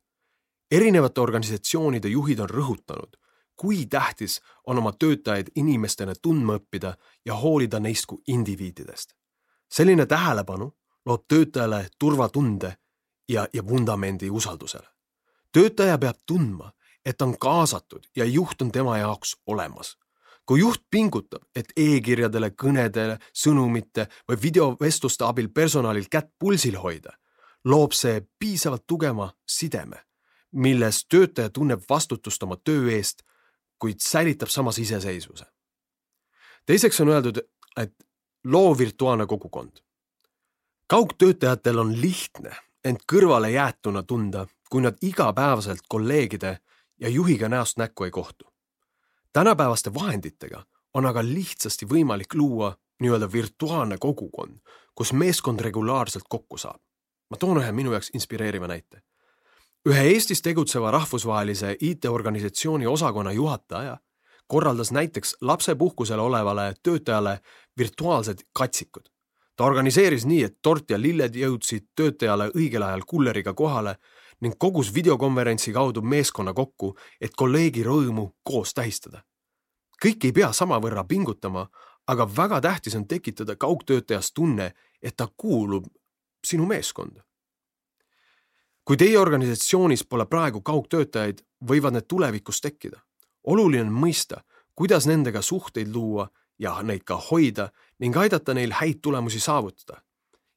erinevate 0.72 1.20
organisatsioonide 1.20 2.08
juhid 2.08 2.40
on 2.40 2.50
rõhutanud, 2.50 3.16
kui 3.56 3.84
tähtis 3.86 4.40
on 4.66 4.78
oma 4.80 4.92
töötajaid 4.92 5.52
inimestena 5.60 6.14
tundma 6.22 6.56
õppida 6.60 6.94
ja 7.26 7.36
hoolida 7.36 7.80
neist 7.80 8.08
kui 8.08 8.22
indiviididest. 8.26 9.12
Selline 9.72 10.06
tähelepanu 10.06 10.72
loob 11.06 11.24
töötajale 11.28 11.86
turvatunde 11.98 12.76
ja, 13.28 13.46
ja 13.52 13.66
vundamendi 13.66 14.30
usaldusele. 14.30 14.86
töötaja 15.52 15.98
peab 15.98 16.16
tundma, 16.26 16.72
et 17.04 17.22
on 17.22 17.38
kaasatud 17.38 18.06
ja 18.16 18.24
juht 18.24 18.62
on 18.62 18.72
tema 18.72 18.98
jaoks 18.98 19.36
olemas. 19.46 19.98
kui 20.46 20.60
juht 20.60 20.82
pingutab, 20.90 21.42
et 21.56 21.72
e-kirjadele, 21.76 22.50
kõnedele, 22.50 23.18
sõnumite 23.32 24.08
või 24.28 24.42
videovestluste 24.42 25.24
abil 25.24 25.48
personalil 25.48 26.08
kätt 26.10 26.32
pulsil 26.38 26.76
hoida, 26.76 27.12
loob 27.64 27.92
see 27.92 28.26
piisavalt 28.38 28.82
tugeva 28.86 29.30
sideme 29.46 30.02
milles 30.52 31.06
töötaja 31.08 31.50
tunneb 31.50 31.82
vastutust 31.88 32.42
oma 32.42 32.56
töö 32.56 32.90
eest, 32.92 33.22
kuid 33.78 34.00
säilitab 34.00 34.48
samas 34.48 34.78
iseseisvuse. 34.78 35.44
teiseks 36.66 37.00
on 37.00 37.08
öeldud, 37.08 37.38
et 37.76 37.94
loo 38.44 38.78
virtuaalne 38.78 39.26
kogukond. 39.26 39.70
kaugtöötajatel 40.86 41.78
on 41.78 42.00
lihtne 42.00 42.56
end 42.84 42.96
kõrvalejäetuna 43.12 44.02
tunda, 44.02 44.46
kui 44.70 44.82
nad 44.82 44.94
igapäevaselt 45.02 45.80
kolleegide 45.88 46.58
ja 47.00 47.08
juhiga 47.08 47.48
näost 47.48 47.76
näkku 47.76 48.04
ei 48.04 48.10
kohtu. 48.10 48.44
tänapäevaste 49.32 49.94
vahenditega 49.94 50.64
on 50.94 51.06
aga 51.06 51.24
lihtsasti 51.24 51.86
võimalik 51.86 52.34
luua 52.34 52.76
nii-öelda 53.00 53.32
virtuaalne 53.32 53.96
kogukond, 53.98 54.58
kus 54.94 55.12
meeskond 55.12 55.60
regulaarselt 55.60 56.24
kokku 56.28 56.58
saab. 56.58 56.80
ma 57.30 57.36
toon 57.36 57.58
ühe 57.58 57.72
minu 57.72 57.92
jaoks 57.92 58.10
inspireeriva 58.14 58.66
näite 58.66 59.02
ühe 59.88 60.02
Eestis 60.02 60.42
tegutseva 60.42 60.90
rahvusvahelise 60.90 61.76
IT-organisatsiooni 61.80 62.86
osakonna 62.86 63.32
juhataja 63.32 63.96
korraldas 64.52 64.92
näiteks 64.92 65.36
lapsepuhkusel 65.40 66.18
olevale 66.18 66.74
töötajale 66.82 67.40
virtuaalsed 67.78 68.38
katsikud. 68.52 69.02
ta 69.56 69.64
organiseeris 69.64 70.26
nii, 70.26 70.42
et 70.44 70.58
tort 70.62 70.90
ja 70.90 71.00
lilled 71.00 71.34
jõudsid 71.34 71.86
töötajale 71.96 72.50
õigel 72.56 72.82
ajal 72.84 73.02
kulleriga 73.06 73.54
kohale 73.54 73.94
ning 74.40 74.54
kogus 74.58 74.94
videokonverentsi 74.94 75.72
kaudu 75.72 76.02
meeskonna 76.02 76.52
kokku, 76.52 76.96
et 77.20 77.32
kolleegi 77.36 77.82
rõõmu 77.82 78.26
koos 78.42 78.74
tähistada. 78.74 79.22
kõik 80.04 80.24
ei 80.24 80.32
pea 80.32 80.52
samavõrra 80.52 81.04
pingutama, 81.04 81.68
aga 82.06 82.26
väga 82.36 82.60
tähtis 82.60 82.94
on 82.94 83.06
tekitada 83.08 83.56
kaugtöötajas 83.56 84.32
tunne, 84.32 84.72
et 85.02 85.16
ta 85.16 85.28
kuulub 85.36 85.86
sinu 86.44 86.66
meeskonda. 86.66 87.24
kui 88.84 88.96
teie 88.96 89.18
organisatsioonis 89.18 90.04
pole 90.04 90.26
praegu 90.26 90.60
kaugtöötajaid, 90.60 91.40
võivad 91.64 91.92
need 91.92 92.06
tulevikus 92.08 92.60
tekkida. 92.60 93.00
Oluline 93.44 93.82
on 93.86 93.92
mõista, 93.92 94.42
kuidas 94.74 95.06
nendega 95.06 95.42
suhteid 95.42 95.92
luua 95.94 96.28
ja 96.58 96.82
neid 96.82 97.04
ka 97.04 97.16
hoida 97.30 97.70
ning 97.98 98.16
aidata 98.16 98.54
neil 98.54 98.72
häid 98.72 99.02
tulemusi 99.02 99.40
saavutada. 99.40 100.02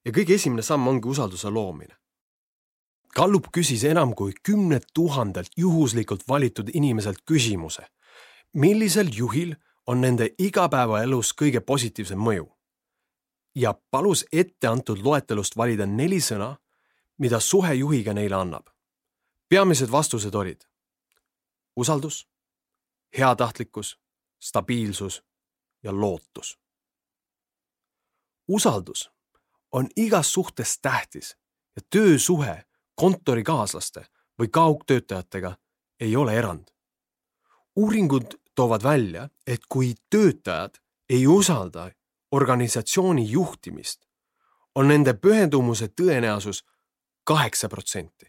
ja 0.06 0.12
kõige 0.12 0.36
esimene 0.36 0.62
samm 0.62 0.88
ongi 0.88 1.08
usalduse 1.08 1.50
loomine. 1.50 1.96
Gallup 3.16 3.48
küsis 3.58 3.84
enam 3.84 4.14
kui 4.14 4.34
kümnelt 4.44 4.86
tuhandelt 4.94 5.50
juhuslikult 5.58 6.28
valitud 6.28 6.70
inimeselt 6.74 7.24
küsimuse, 7.26 7.88
millisel 8.54 9.10
juhil 9.14 9.56
on 9.88 10.02
nende 10.02 10.30
igapäevaelus 10.38 11.34
kõige 11.34 11.60
positiivsem 11.60 12.20
mõju 12.20 12.46
ja 13.56 13.74
palus 13.92 14.26
etteantud 14.32 15.02
loetelust 15.04 15.58
valida 15.58 15.86
neli 15.86 16.20
sõna, 16.20 16.56
mida 17.18 17.40
suhe 17.40 17.74
juhiga 17.74 18.14
neile 18.14 18.36
annab. 18.36 18.68
peamised 19.50 19.92
vastused 19.92 20.36
olid 20.36 20.66
usaldus, 21.76 22.28
heatahtlikkus, 23.18 24.00
stabiilsus 24.42 25.24
ja 25.84 25.92
lootus. 25.92 26.60
usaldus 28.48 29.12
on 29.72 29.88
igas 29.96 30.34
suhtes 30.34 30.80
tähtis 30.82 31.38
ja 31.76 31.82
töösuhe 31.90 32.66
kontorikaaslaste 32.96 34.06
või 34.40 34.48
kaugtöötajatega 34.52 35.58
ei 36.00 36.16
ole 36.16 36.38
erand. 36.38 36.68
uuringud 37.76 38.40
toovad 38.56 38.84
välja, 38.84 39.30
et 39.48 39.60
kui 39.70 39.94
töötajad 40.10 40.76
ei 41.10 41.28
usalda 41.28 41.92
organisatsiooni 42.32 43.32
juhtimist, 43.32 44.06
on 44.76 44.88
nende 44.88 45.14
pühendumuse 45.14 45.88
tõenäosus 45.88 46.66
kaheksa 47.24 47.70
protsenti. 47.70 48.26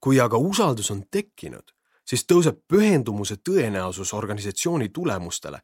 kui 0.00 0.20
aga 0.20 0.36
usaldus 0.36 0.90
on 0.90 1.02
tekkinud, 1.10 1.75
siis 2.06 2.24
tõuseb 2.24 2.62
pühendumuse 2.68 3.36
tõenäosus 3.36 4.14
organisatsiooni 4.14 4.88
tulemustele 4.88 5.60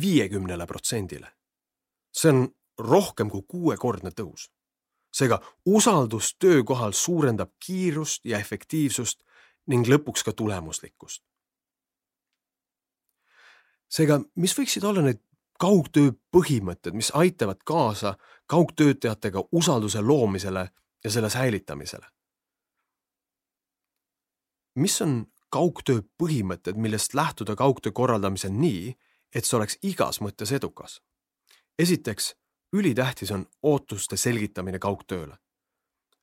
viiekümnele 0.00 0.66
protsendile. 0.66 1.32
see 2.12 2.30
on 2.30 2.48
rohkem 2.78 3.30
kui 3.30 3.42
kuuekordne 3.48 4.10
tõus. 4.10 4.50
seega 5.12 5.40
usaldus 5.66 6.36
töökohal 6.38 6.92
suurendab 6.92 7.50
kiirust 7.66 8.24
ja 8.24 8.38
efektiivsust 8.38 9.22
ning 9.66 9.86
lõpuks 9.86 10.24
ka 10.24 10.32
tulemuslikkust. 10.32 11.22
seega, 13.88 14.20
mis 14.34 14.58
võiksid 14.58 14.84
olla 14.84 15.02
need 15.02 15.20
kaugtöö 15.58 16.12
põhimõtted, 16.36 16.94
mis 16.94 17.10
aitavad 17.14 17.58
kaasa 17.64 18.16
kaugtöötajatega 18.46 19.42
usalduse 19.52 20.00
loomisele 20.00 20.70
ja 21.04 21.10
selle 21.10 21.30
säilitamisele. 21.30 22.06
mis 24.74 25.00
on 25.02 25.26
kaugtöö 25.50 26.02
põhimõtted, 26.22 26.76
millest 26.76 27.14
lähtuda 27.14 27.56
kaugtöö 27.56 27.92
korraldamisel 27.92 28.52
nii, 28.52 28.94
et 29.34 29.44
see 29.44 29.56
oleks 29.56 29.78
igas 29.82 30.20
mõttes 30.20 30.52
edukas? 30.52 31.00
esiteks, 31.78 32.34
ülitähtis 32.72 33.30
on 33.30 33.46
ootuste 33.62 34.16
selgitamine 34.16 34.78
kaugtööle. 34.78 35.38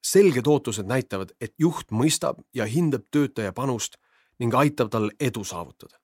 selged 0.03 0.47
ootused 0.47 0.85
näitavad, 0.85 1.31
et 1.41 1.53
juht 1.59 1.91
mõistab 1.91 2.43
ja 2.53 2.65
hindab 2.65 3.03
töötaja 3.11 3.53
panust 3.53 3.97
ning 4.39 4.53
aitab 4.53 4.89
tal 4.89 5.11
edu 5.19 5.43
saavutada. 5.43 5.99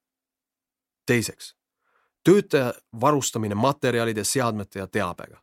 teiseks 1.06 1.56
töötaja 2.24 2.74
varustamine 3.02 3.56
materjalide, 3.56 4.24
seadmete 4.24 4.80
ja 4.80 4.88
teabega. 4.88 5.42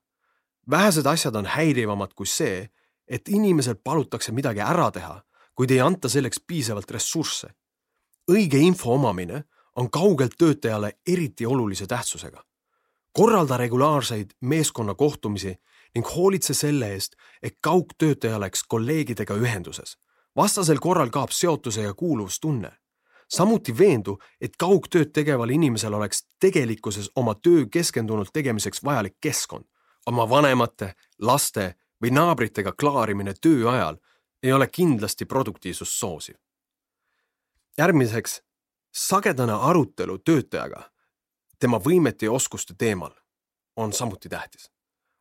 vähesed 0.70 1.06
asjad 1.06 1.34
on 1.34 1.46
häirivamad 1.46 2.14
kui 2.14 2.26
see, 2.26 2.70
et 3.08 3.28
inimesel 3.28 3.74
palutakse 3.84 4.32
midagi 4.32 4.60
ära 4.60 4.90
teha, 4.90 5.22
kuid 5.54 5.70
ei 5.70 5.80
anta 5.80 6.08
selleks 6.08 6.40
piisavalt 6.46 6.90
ressursse. 6.90 7.50
Õige 8.30 8.58
info 8.58 8.94
omamine 8.94 9.44
on 9.76 9.90
kaugelt 9.90 10.32
töötajale 10.38 10.98
eriti 11.06 11.46
olulise 11.46 11.86
tähtsusega. 11.86 12.44
korralda 13.12 13.56
regulaarseid 13.56 14.30
meeskonna 14.40 14.94
kohtumisi 14.94 15.56
ning 15.94 16.06
hoolitse 16.16 16.54
selle 16.54 16.92
eest, 16.92 17.16
et 17.42 17.56
kaugtöötaja 17.60 18.36
oleks 18.36 18.64
kolleegidega 18.64 19.34
ühenduses. 19.34 19.96
vastasel 20.36 20.78
korral 20.78 21.10
kaob 21.10 21.30
seotuse 21.30 21.82
ja 21.82 21.94
kuuluvustunne 21.94 22.80
samuti 23.30 23.78
veendu, 23.78 24.18
et 24.40 24.56
kaugtööd 24.58 25.12
tegeval 25.14 25.50
inimesel 25.54 25.94
oleks 25.94 26.24
tegelikkuses 26.40 27.10
oma 27.16 27.34
töö 27.34 27.66
keskendunult 27.70 28.32
tegemiseks 28.32 28.84
vajalik 28.84 29.16
keskkond. 29.20 29.64
oma 30.06 30.28
vanemate, 30.28 30.94
laste 31.18 31.74
või 32.02 32.10
naabritega 32.10 32.72
klaarimine 32.72 33.34
töö 33.40 33.70
ajal 33.70 33.96
ei 34.42 34.52
ole 34.52 34.66
kindlasti 34.66 35.24
produktiivsust 35.24 35.92
soosiv. 35.92 36.34
Järgmiseks, 37.78 38.42
sagedane 38.92 39.52
arutelu 39.52 40.18
töötajaga 40.18 40.90
tema 41.58 41.78
võimete 41.78 42.26
ja 42.26 42.32
oskuste 42.32 42.74
teemal 42.78 43.12
on 43.76 43.92
samuti 43.92 44.28
tähtis. 44.28 44.70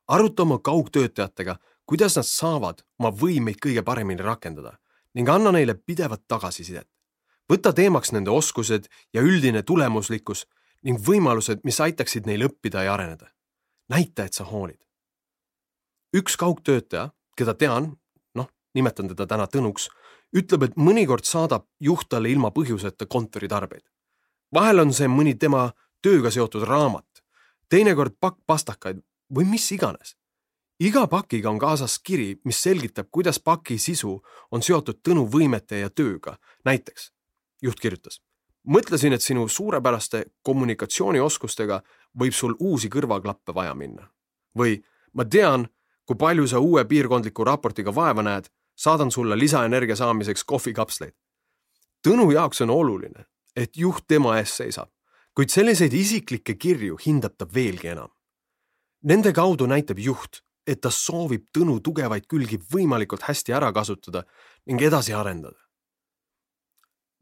aruta 0.07 0.43
oma 0.43 0.59
kaugtöötajatega, 0.59 1.55
kuidas 1.85 2.15
nad 2.15 2.25
saavad 2.25 2.81
oma 2.99 3.11
võimeid 3.11 3.59
kõige 3.65 3.83
paremini 3.83 4.21
rakendada 4.21 4.77
ning 5.13 5.29
anna 5.29 5.51
neile 5.51 5.73
pidevat 5.75 6.27
tagasisidet 6.27 6.87
võta 7.49 7.73
teemaks 7.73 8.13
nende 8.13 8.31
oskused 8.31 8.87
ja 9.13 9.23
üldine 9.25 9.63
tulemuslikkus 9.65 10.45
ning 10.85 11.01
võimalused, 11.03 11.65
mis 11.67 11.79
aitaksid 11.81 12.29
neil 12.29 12.45
õppida 12.47 12.85
ja 12.85 12.93
areneda. 12.93 13.27
näita, 13.89 14.23
et 14.23 14.33
sa 14.33 14.43
hoolid. 14.43 14.79
üks 16.15 16.37
kaugtöötaja, 16.37 17.09
keda 17.37 17.53
tean, 17.53 17.97
noh, 18.35 18.47
nimetan 18.73 19.07
teda 19.07 19.25
täna 19.27 19.47
Tõnuks, 19.47 19.89
ütleb, 20.35 20.63
et 20.63 20.77
mõnikord 20.77 21.25
saadab 21.25 21.65
juht 21.79 22.09
talle 22.09 22.29
ilma 22.29 22.51
põhjuseta 22.51 23.05
kontoritarbeid. 23.05 23.83
vahel 24.53 24.79
on 24.79 24.93
see 24.93 25.07
mõni 25.07 25.37
tema 25.37 25.71
tööga 26.01 26.31
seotud 26.31 26.63
raamat, 26.63 27.23
teinekord 27.69 28.15
pakk 28.19 28.39
pastakaid 28.45 29.01
või 29.35 29.45
mis 29.45 29.71
iganes. 29.71 30.15
iga 30.79 31.07
pakiga 31.07 31.49
on 31.49 31.59
kaasas 31.59 31.99
kiri, 31.99 32.39
mis 32.45 32.61
selgitab, 32.61 33.07
kuidas 33.11 33.39
paki 33.39 33.77
sisu 33.77 34.21
on 34.51 34.61
seotud 34.61 34.99
Tõnu 35.03 35.27
võimete 35.29 35.79
ja 35.79 35.89
tööga, 35.89 36.37
näiteks 36.65 37.11
juht 37.61 37.79
kirjutas. 37.79 38.21
mõtlesin, 38.67 39.13
et 39.13 39.21
sinu 39.21 39.47
suurepäraste 39.47 40.25
kommunikatsioonieoskustega 40.41 41.81
võib 42.19 42.33
sul 42.33 42.55
uusi 42.59 42.89
kõrvaklappe 42.89 43.53
vaja 43.53 43.73
minna. 43.75 44.09
või 44.57 44.83
ma 45.13 45.25
tean, 45.25 45.67
kui 46.05 46.15
palju 46.15 46.47
sa 46.47 46.59
uue 46.59 46.85
piirkondliku 46.85 47.43
raportiga 47.43 47.95
vaeva 47.95 48.23
näed, 48.23 48.49
saadan 48.79 49.11
sulle 49.11 49.35
lisaenergia 49.39 49.97
saamiseks 49.99 50.45
kohvikapsleid. 50.47 51.15
Tõnu 52.07 52.29
jaoks 52.31 52.61
on 52.63 52.71
oluline, 52.71 53.25
et 53.55 53.77
juht 53.77 54.07
tema 54.07 54.37
ees 54.39 54.55
seisab, 54.61 54.91
kuid 55.35 55.51
selliseid 55.51 55.93
isiklikke 55.93 56.55
kirju 56.55 56.99
hindab 57.05 57.35
ta 57.37 57.47
veelgi 57.53 57.91
enam. 57.91 58.11
Nende 59.03 59.33
kaudu 59.35 59.67
näitab 59.67 59.99
juht, 59.99 60.43
et 60.67 60.81
ta 60.81 60.91
soovib 60.91 61.49
Tõnu 61.55 61.79
tugevaid 61.83 62.27
külgi 62.29 62.59
võimalikult 62.71 63.25
hästi 63.27 63.55
ära 63.55 63.73
kasutada 63.75 64.23
ning 64.67 64.81
edasi 64.81 65.15
arendada 65.15 65.59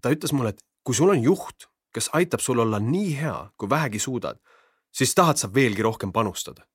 ta 0.02 0.14
ütles 0.14 0.34
mulle, 0.36 0.54
et 0.56 0.64
kui 0.86 0.96
sul 0.96 1.12
on 1.12 1.22
juht, 1.24 1.68
kes 1.94 2.12
aitab 2.18 2.44
sul 2.44 2.62
olla 2.64 2.80
nii 2.84 3.14
hea, 3.20 3.38
kui 3.58 3.70
vähegi 3.70 4.00
suudad, 4.00 4.40
siis 4.94 5.14
tahad 5.16 5.40
sa 5.40 5.50
veelgi 5.54 5.86
rohkem 5.86 6.14
panustada. 6.14 6.66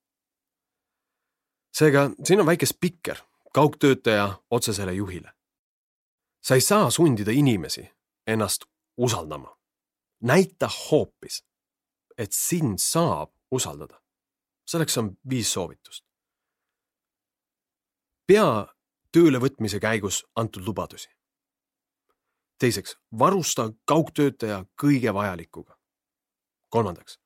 seega 1.72 2.10
siin 2.20 2.40
on 2.40 2.46
väike 2.46 2.66
spikker 2.68 3.22
kaugtöötaja 3.52 4.42
otsesele 4.50 4.92
juhile. 4.92 5.32
sa 6.42 6.54
ei 6.54 6.60
saa 6.60 6.90
sundida 6.90 7.30
inimesi 7.30 7.90
ennast 8.26 8.64
usaldama. 8.96 9.58
näita 10.22 10.70
hoopis, 10.90 11.44
et 12.18 12.32
sind 12.32 12.78
saab 12.78 13.30
usaldada. 13.50 14.02
selleks 14.66 14.98
on 14.98 15.16
viis 15.30 15.52
soovitust. 15.52 16.04
pea 18.26 18.66
töölevõtmise 19.12 19.80
käigus 19.80 20.26
antud 20.36 20.66
lubadusi 20.66 21.08
teiseks, 22.62 22.96
varusta 23.18 23.72
kaugtöötaja 23.84 24.64
kõige 24.82 25.14
vajalikuga. 25.14 25.78
kolmandaks, 26.68 27.18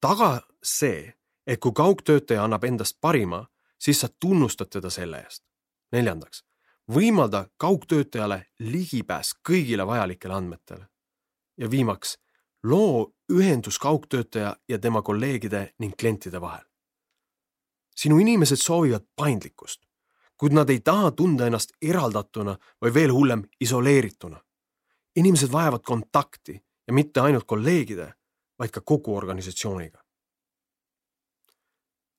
taga 0.00 0.40
see, 0.62 1.12
et 1.46 1.60
kui 1.60 1.72
kaugtöötaja 1.72 2.44
annab 2.44 2.64
endast 2.64 2.96
parima, 3.00 3.46
siis 3.78 4.00
sa 4.00 4.08
tunnustad 4.20 4.66
teda 4.72 4.90
selle 4.90 5.20
eest. 5.20 5.44
Neljandaks, 5.92 6.44
võimalda 6.90 7.46
kaugtöötajale 7.56 8.46
ligipääs 8.58 9.34
kõigile 9.48 9.86
vajalikele 9.86 10.34
andmetele. 10.34 10.86
ja 11.56 11.70
viimaks, 11.70 12.18
loo 12.62 13.12
ühendus 13.32 13.78
kaugtöötaja 13.78 14.56
ja 14.68 14.78
tema 14.78 15.02
kolleegide 15.02 15.74
ning 15.78 15.94
klientide 15.96 16.40
vahel. 16.40 16.64
sinu 17.96 18.18
inimesed 18.18 18.56
soovivad 18.56 19.04
paindlikkust, 19.16 19.86
kuid 20.36 20.52
nad 20.52 20.70
ei 20.70 20.80
taha 20.80 21.10
tunda 21.10 21.46
ennast 21.46 21.72
eraldatuna 21.82 22.56
või 22.84 22.94
veel 22.94 23.12
hullem, 23.12 23.42
isoleerituna. 23.60 24.40
inimesed 25.16 25.52
vajavad 25.52 25.82
kontakti 25.82 26.64
ja 26.86 26.92
mitte 26.92 27.20
ainult 27.20 27.44
kolleegide, 27.46 28.14
vaid 28.58 28.70
ka 28.70 28.80
kogu 28.80 29.16
organisatsiooniga. 29.16 29.98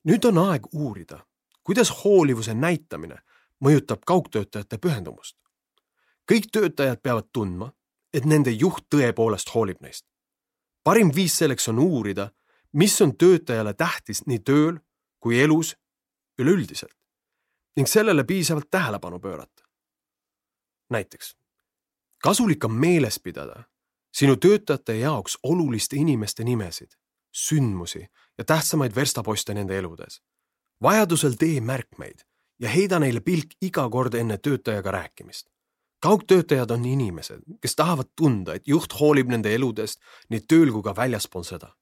nüüd 0.03 0.25
on 0.25 0.37
aeg 0.37 0.67
uurida, 0.73 1.25
kuidas 1.63 2.03
hoolivuse 2.03 2.53
näitamine 2.53 3.17
mõjutab 3.63 4.05
kaugtöötajate 4.05 4.77
pühendumust. 4.77 5.37
kõik 6.31 6.51
töötajad 6.51 7.01
peavad 7.01 7.27
tundma, 7.33 7.73
et 8.13 8.25
nende 8.25 8.51
juht 8.51 8.85
tõepoolest 8.89 9.53
hoolib 9.53 9.81
neist. 9.81 10.05
parim 10.83 11.11
viis 11.15 11.37
selleks 11.37 11.67
on 11.67 11.79
uurida, 11.79 12.31
mis 12.73 13.01
on 13.01 13.17
töötajale 13.17 13.73
tähtis 13.73 14.25
nii 14.25 14.39
tööl 14.39 14.79
kui 15.19 15.39
elus 15.41 15.75
üleüldiselt 16.39 16.97
ning 17.75 17.87
sellele 17.87 18.23
piisavalt 18.23 18.71
tähelepanu 18.71 19.19
pöörata. 19.19 19.63
näiteks 20.89 21.35
kasulik 22.23 22.63
on 22.63 22.71
meeles 22.71 23.19
pidada 23.19 23.63
sinu 24.13 24.35
töötajate 24.35 24.97
jaoks 24.97 25.37
oluliste 25.43 25.95
inimeste 25.95 26.43
nimesid, 26.43 26.91
sündmusi 27.31 28.07
ja 28.37 28.43
tähtsamaid 28.43 28.95
verstaposte 28.95 29.53
nende 29.53 29.77
eludes. 29.77 30.21
vajadusel 30.81 31.33
tee 31.39 31.61
märkmeid 31.61 32.25
ja 32.61 32.69
heida 32.69 32.99
neile 32.99 33.21
pilk 33.25 33.55
iga 33.61 33.87
kord 33.89 34.13
enne 34.13 34.37
töötajaga 34.37 34.91
rääkimist. 34.91 35.47
kaugtöötajad 36.01 36.71
on 36.71 36.85
inimesed, 36.85 37.41
kes 37.61 37.75
tahavad 37.75 38.07
tunda, 38.15 38.53
et 38.53 38.67
juht 38.67 38.93
hoolib 38.99 39.27
nende 39.29 39.53
eludest 39.53 39.99
nii 40.29 40.39
tööl 40.49 40.71
kui 40.73 40.81
ka 40.81 40.95
väljaspool 40.97 41.43
seda. 41.45 41.75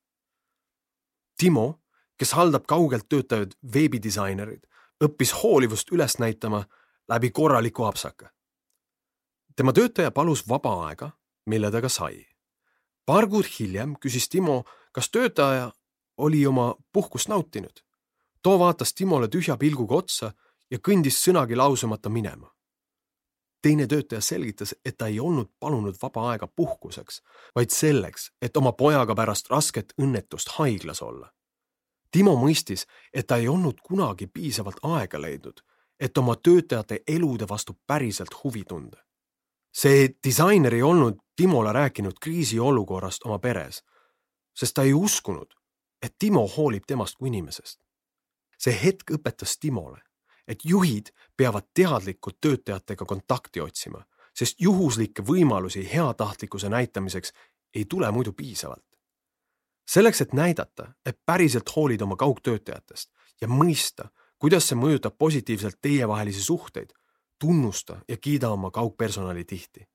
Timo, 1.37 1.79
kes 2.19 2.33
haldab 2.35 2.65
kaugelt 2.67 3.07
töötavaid 3.09 3.55
veebidisainerid, 3.73 4.65
õppis 5.03 5.31
hoolivust 5.43 5.91
üles 5.95 6.17
näitama 6.19 6.65
läbi 7.09 7.31
korraliku 7.31 7.83
apsaka. 7.83 8.29
tema 9.55 9.73
töötaja 9.73 10.11
palus 10.11 10.47
vaba 10.47 10.87
aega, 10.87 11.11
mille 11.45 11.71
ta 11.71 11.81
ka 11.81 11.89
sai. 11.89 12.27
paar 13.05 13.27
kuud 13.27 13.45
hiljem 13.59 13.95
küsis 13.95 14.29
Timo, 14.29 14.63
kas 14.91 15.09
töötaja 15.09 15.71
oli 16.17 16.45
oma 16.45 16.75
puhkust 16.93 17.27
nautinud. 17.29 17.79
too 18.43 18.59
vaatas 18.59 18.93
Timole 18.93 19.27
tühja 19.27 19.57
pilguga 19.57 19.95
otsa 19.95 20.33
ja 20.71 20.77
kõndis 20.77 21.23
sõnagi 21.23 21.55
lausumata 21.55 22.09
minema. 22.09 22.53
teine 23.61 23.87
töötaja 23.87 24.21
selgitas, 24.21 24.75
et 24.85 24.97
ta 24.97 25.07
ei 25.07 25.19
olnud 25.19 25.49
palunud 25.59 25.95
vaba 26.01 26.29
aega 26.31 26.47
puhkuseks, 26.47 27.21
vaid 27.55 27.69
selleks, 27.69 28.31
et 28.41 28.57
oma 28.57 28.71
pojaga 28.71 29.15
pärast 29.15 29.49
rasket 29.49 29.93
õnnetust 30.01 30.49
haiglas 30.57 31.01
olla 31.01 31.33
Timo 32.11 32.33
mõistis, 32.41 32.87
et 33.13 33.27
ta 33.27 33.37
ei 33.37 33.47
olnud 33.47 33.81
kunagi 33.85 34.27
piisavalt 34.27 34.79
aega 34.83 35.21
leidnud, 35.21 35.61
et 35.99 36.17
oma 36.17 36.35
töötajate 36.35 37.03
elude 37.07 37.45
vastu 37.49 37.77
päriselt 37.87 38.43
huvi 38.43 38.63
tunda. 38.63 38.97
see 39.71 40.09
disainer 40.23 40.73
ei 40.73 40.81
olnud 40.81 41.19
Timole 41.35 41.73
rääkinud 41.73 42.17
kriisiolukorrast 42.21 43.25
oma 43.25 43.39
peres, 43.39 43.83
sest 44.55 44.73
ta 44.75 44.83
ei 44.83 44.93
uskunud, 44.93 45.53
et 46.01 46.15
Timo 46.19 46.47
hoolib 46.47 46.83
temast 46.87 47.15
kui 47.17 47.27
inimesest. 47.27 47.79
see 48.57 48.73
hetk 48.83 49.11
õpetas 49.11 49.57
Timole, 49.59 50.01
et 50.49 50.65
juhid 50.65 51.13
peavad 51.37 51.69
teadlikult 51.73 52.39
töötajatega 52.41 53.05
kontakti 53.05 53.61
otsima, 53.61 54.01
sest 54.33 54.59
juhuslikke 54.61 55.23
võimalusi 55.23 55.85
heatahtlikkuse 55.93 56.69
näitamiseks 56.69 57.33
ei 57.73 57.85
tule 57.85 58.11
muidu 58.11 58.33
piisavalt 58.33 58.89
selleks, 59.89 60.21
et 60.21 60.33
näidata, 60.33 60.91
et 61.05 61.19
päriselt 61.25 61.69
hoolid 61.75 62.01
oma 62.01 62.15
kaugtöötajatest 62.15 63.09
ja 63.41 63.47
mõista, 63.47 64.09
kuidas 64.39 64.69
see 64.69 64.77
mõjutab 64.77 65.17
positiivselt 65.17 65.79
teievahelisi 65.81 66.43
suhteid, 66.43 66.93
tunnusta 67.39 68.01
ja 68.07 68.17
kiida 68.17 68.49
oma 68.49 68.71
kaugpersonali 68.71 69.45
tihti. 69.45 69.87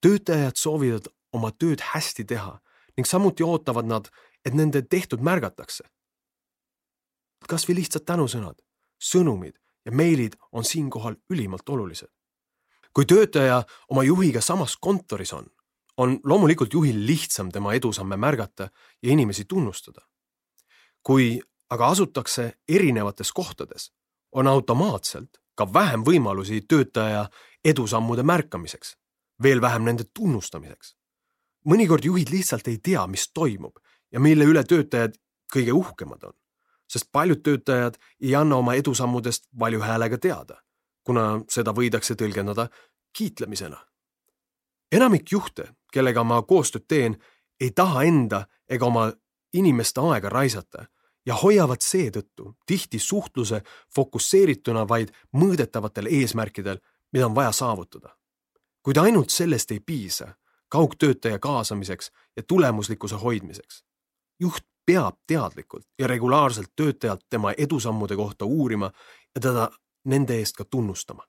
töötajad 0.00 0.56
soovivad 0.56 1.06
oma 1.32 1.50
tööd 1.52 1.80
hästi 1.92 2.24
teha 2.24 2.60
ning 2.96 3.06
samuti 3.06 3.42
ootavad 3.42 3.86
nad, 3.86 4.08
et 4.44 4.54
nende 4.54 4.82
tehtud 4.82 5.20
märgatakse. 5.20 5.84
kasvõi 7.48 7.74
lihtsad 7.74 8.04
tänusõnad, 8.04 8.58
sõnumid 8.98 9.58
ja 9.84 9.92
meilid 9.92 10.32
on 10.52 10.64
siinkohal 10.64 11.14
ülimalt 11.30 11.68
olulised. 11.68 12.08
kui 12.94 13.06
töötaja 13.06 13.62
oma 13.88 14.02
juhiga 14.02 14.40
samas 14.40 14.76
kontoris 14.76 15.32
on, 15.32 15.46
on 15.96 16.20
loomulikult 16.24 16.72
juhil 16.72 17.06
lihtsam 17.06 17.50
tema 17.52 17.72
edusamme 17.74 18.16
märgata 18.16 18.70
ja 19.02 19.12
inimesi 19.12 19.44
tunnustada. 19.44 20.00
kui 21.02 21.40
aga 21.70 21.88
asutakse 21.88 22.52
erinevates 22.68 23.32
kohtades, 23.32 23.92
on 24.32 24.46
automaatselt 24.46 25.38
ka 25.54 25.66
vähem 25.72 26.04
võimalusi 26.06 26.62
töötaja 26.68 27.28
edusammude 27.64 28.22
märkamiseks, 28.22 28.96
veel 29.42 29.60
vähem 29.60 29.84
nende 29.84 30.04
tunnustamiseks. 30.14 30.96
mõnikord 31.68 32.04
juhid 32.04 32.30
lihtsalt 32.30 32.68
ei 32.68 32.78
tea, 32.78 33.06
mis 33.06 33.30
toimub 33.34 33.76
ja 34.12 34.20
mille 34.20 34.44
üle 34.44 34.64
töötajad 34.64 35.18
kõige 35.52 35.72
uhkemad 35.72 36.22
on, 36.24 36.32
sest 36.90 37.06
paljud 37.12 37.42
töötajad 37.46 38.00
ei 38.20 38.34
anna 38.34 38.58
oma 38.58 38.74
edusammudest 38.74 39.46
valju 39.58 39.84
häälega 39.86 40.18
teada, 40.18 40.58
kuna 41.06 41.44
seda 41.48 41.70
võidakse 41.76 42.18
tõlgendada 42.18 42.66
kiitlemisena 43.16 43.78
enamik 44.92 45.32
juhte, 45.32 45.68
kellega 45.92 46.24
ma 46.24 46.42
koostööd 46.42 46.86
teen, 46.88 47.16
ei 47.60 47.70
taha 47.70 48.02
enda 48.08 48.44
ega 48.68 48.86
oma 48.86 49.10
inimeste 49.54 50.00
aega 50.00 50.28
raisata 50.28 50.86
ja 51.26 51.36
hoiavad 51.36 51.82
seetõttu 51.84 52.54
tihti 52.66 52.98
suhtluse 52.98 53.62
fokusseerituna 53.94 54.86
vaid 54.88 55.12
mõõdetavatel 55.36 56.08
eesmärkidel, 56.10 56.80
mida 57.12 57.26
on 57.26 57.34
vaja 57.34 57.52
saavutada. 57.52 58.16
kuid 58.82 58.96
ainult 58.96 59.30
sellest 59.30 59.70
ei 59.70 59.80
piisa 59.80 60.34
kaugtöötaja 60.68 61.38
kaasamiseks 61.38 62.10
ja 62.36 62.42
tulemuslikkuse 62.42 63.14
hoidmiseks. 63.14 63.84
juht 64.40 64.64
peab 64.90 65.22
teadlikult 65.26 65.86
ja 65.98 66.10
regulaarselt 66.10 66.74
töötajalt 66.76 67.26
tema 67.30 67.54
edusammude 67.56 68.16
kohta 68.16 68.44
uurima 68.44 68.90
ja 69.34 69.40
teda 69.40 69.70
nende 70.04 70.38
eest 70.42 70.56
ka 70.56 70.64
tunnustama 70.64 71.22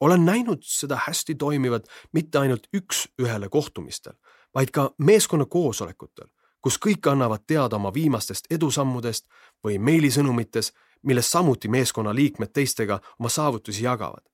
olen 0.00 0.24
näinud 0.24 0.58
seda 0.62 0.98
hästi 1.06 1.34
toimivat 1.34 1.86
mitte 2.12 2.38
ainult 2.38 2.66
üks-ühele 2.76 3.48
kohtumistel, 3.48 4.12
vaid 4.54 4.70
ka 4.70 4.90
meeskonna 4.98 5.46
koosolekutel, 5.46 6.28
kus 6.60 6.78
kõik 6.86 7.08
annavad 7.10 7.46
teada 7.46 7.76
oma 7.76 7.92
viimastest 7.94 8.50
edusammudest 8.50 9.26
või 9.64 9.78
meilisõnumites, 9.78 10.72
milles 11.02 11.30
samuti 11.30 11.68
meeskonna 11.68 12.14
liikmed 12.14 12.52
teistega 12.52 13.00
oma 13.18 13.28
saavutusi 13.28 13.84
jagavad. 13.84 14.24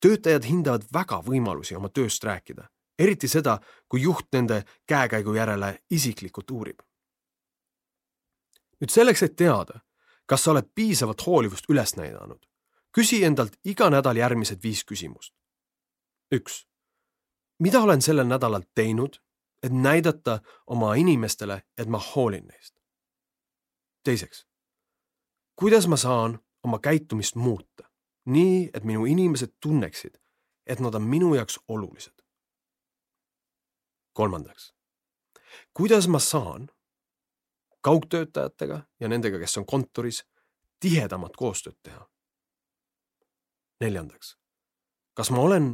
töötajad 0.00 0.44
hindavad 0.44 0.82
väga 0.94 1.22
võimalusi 1.26 1.76
oma 1.76 1.88
tööst 1.88 2.24
rääkida, 2.24 2.68
eriti 2.98 3.28
seda, 3.28 3.58
kui 3.88 4.02
juht 4.02 4.26
nende 4.32 4.62
käekäigu 4.86 5.34
järele 5.34 5.78
isiklikult 5.90 6.50
uurib. 6.50 6.78
Nüüd 8.80 8.90
selleks, 8.90 9.22
et 9.22 9.36
teada, 9.36 9.80
kas 10.26 10.44
sa 10.44 10.52
oled 10.52 10.68
piisavat 10.74 11.26
hoolivust 11.26 11.68
üles 11.68 11.96
näidanud, 11.96 12.40
küsi 12.92 13.22
endalt 13.24 13.56
iga 13.64 13.90
nädal 13.90 14.16
järgmised 14.16 14.62
viis 14.62 14.84
küsimust. 14.84 15.34
üks. 16.34 16.66
mida 17.58 17.80
olen 17.80 18.02
sellel 18.02 18.26
nädalal 18.26 18.62
teinud, 18.74 19.20
et 19.62 19.72
näidata 19.72 20.40
oma 20.66 20.94
inimestele, 20.94 21.62
et 21.78 21.88
ma 21.88 21.98
hoolin 21.98 22.46
neist? 22.46 22.74
teiseks. 24.04 24.46
kuidas 25.56 25.86
ma 25.86 25.96
saan 25.96 26.38
oma 26.62 26.78
käitumist 26.78 27.34
muuta, 27.34 27.90
nii 28.24 28.70
et 28.74 28.84
minu 28.84 29.04
inimesed 29.04 29.52
tunneksid, 29.60 30.18
et 30.66 30.80
nad 30.80 30.94
on 30.94 31.02
minu 31.02 31.34
jaoks 31.34 31.60
olulised? 31.68 32.22
kolmandaks. 34.12 34.74
kuidas 35.74 36.08
ma 36.08 36.18
saan 36.18 36.68
kaugtöötajatega 37.88 38.82
ja 39.00 39.08
nendega, 39.08 39.38
kes 39.40 39.56
on 39.56 39.66
kontoris, 39.66 40.22
tihedamat 40.80 41.36
koostööd 41.36 41.78
teha? 41.82 42.04
neljandaks, 43.80 44.34
kas 45.14 45.30
ma 45.30 45.40
olen 45.46 45.68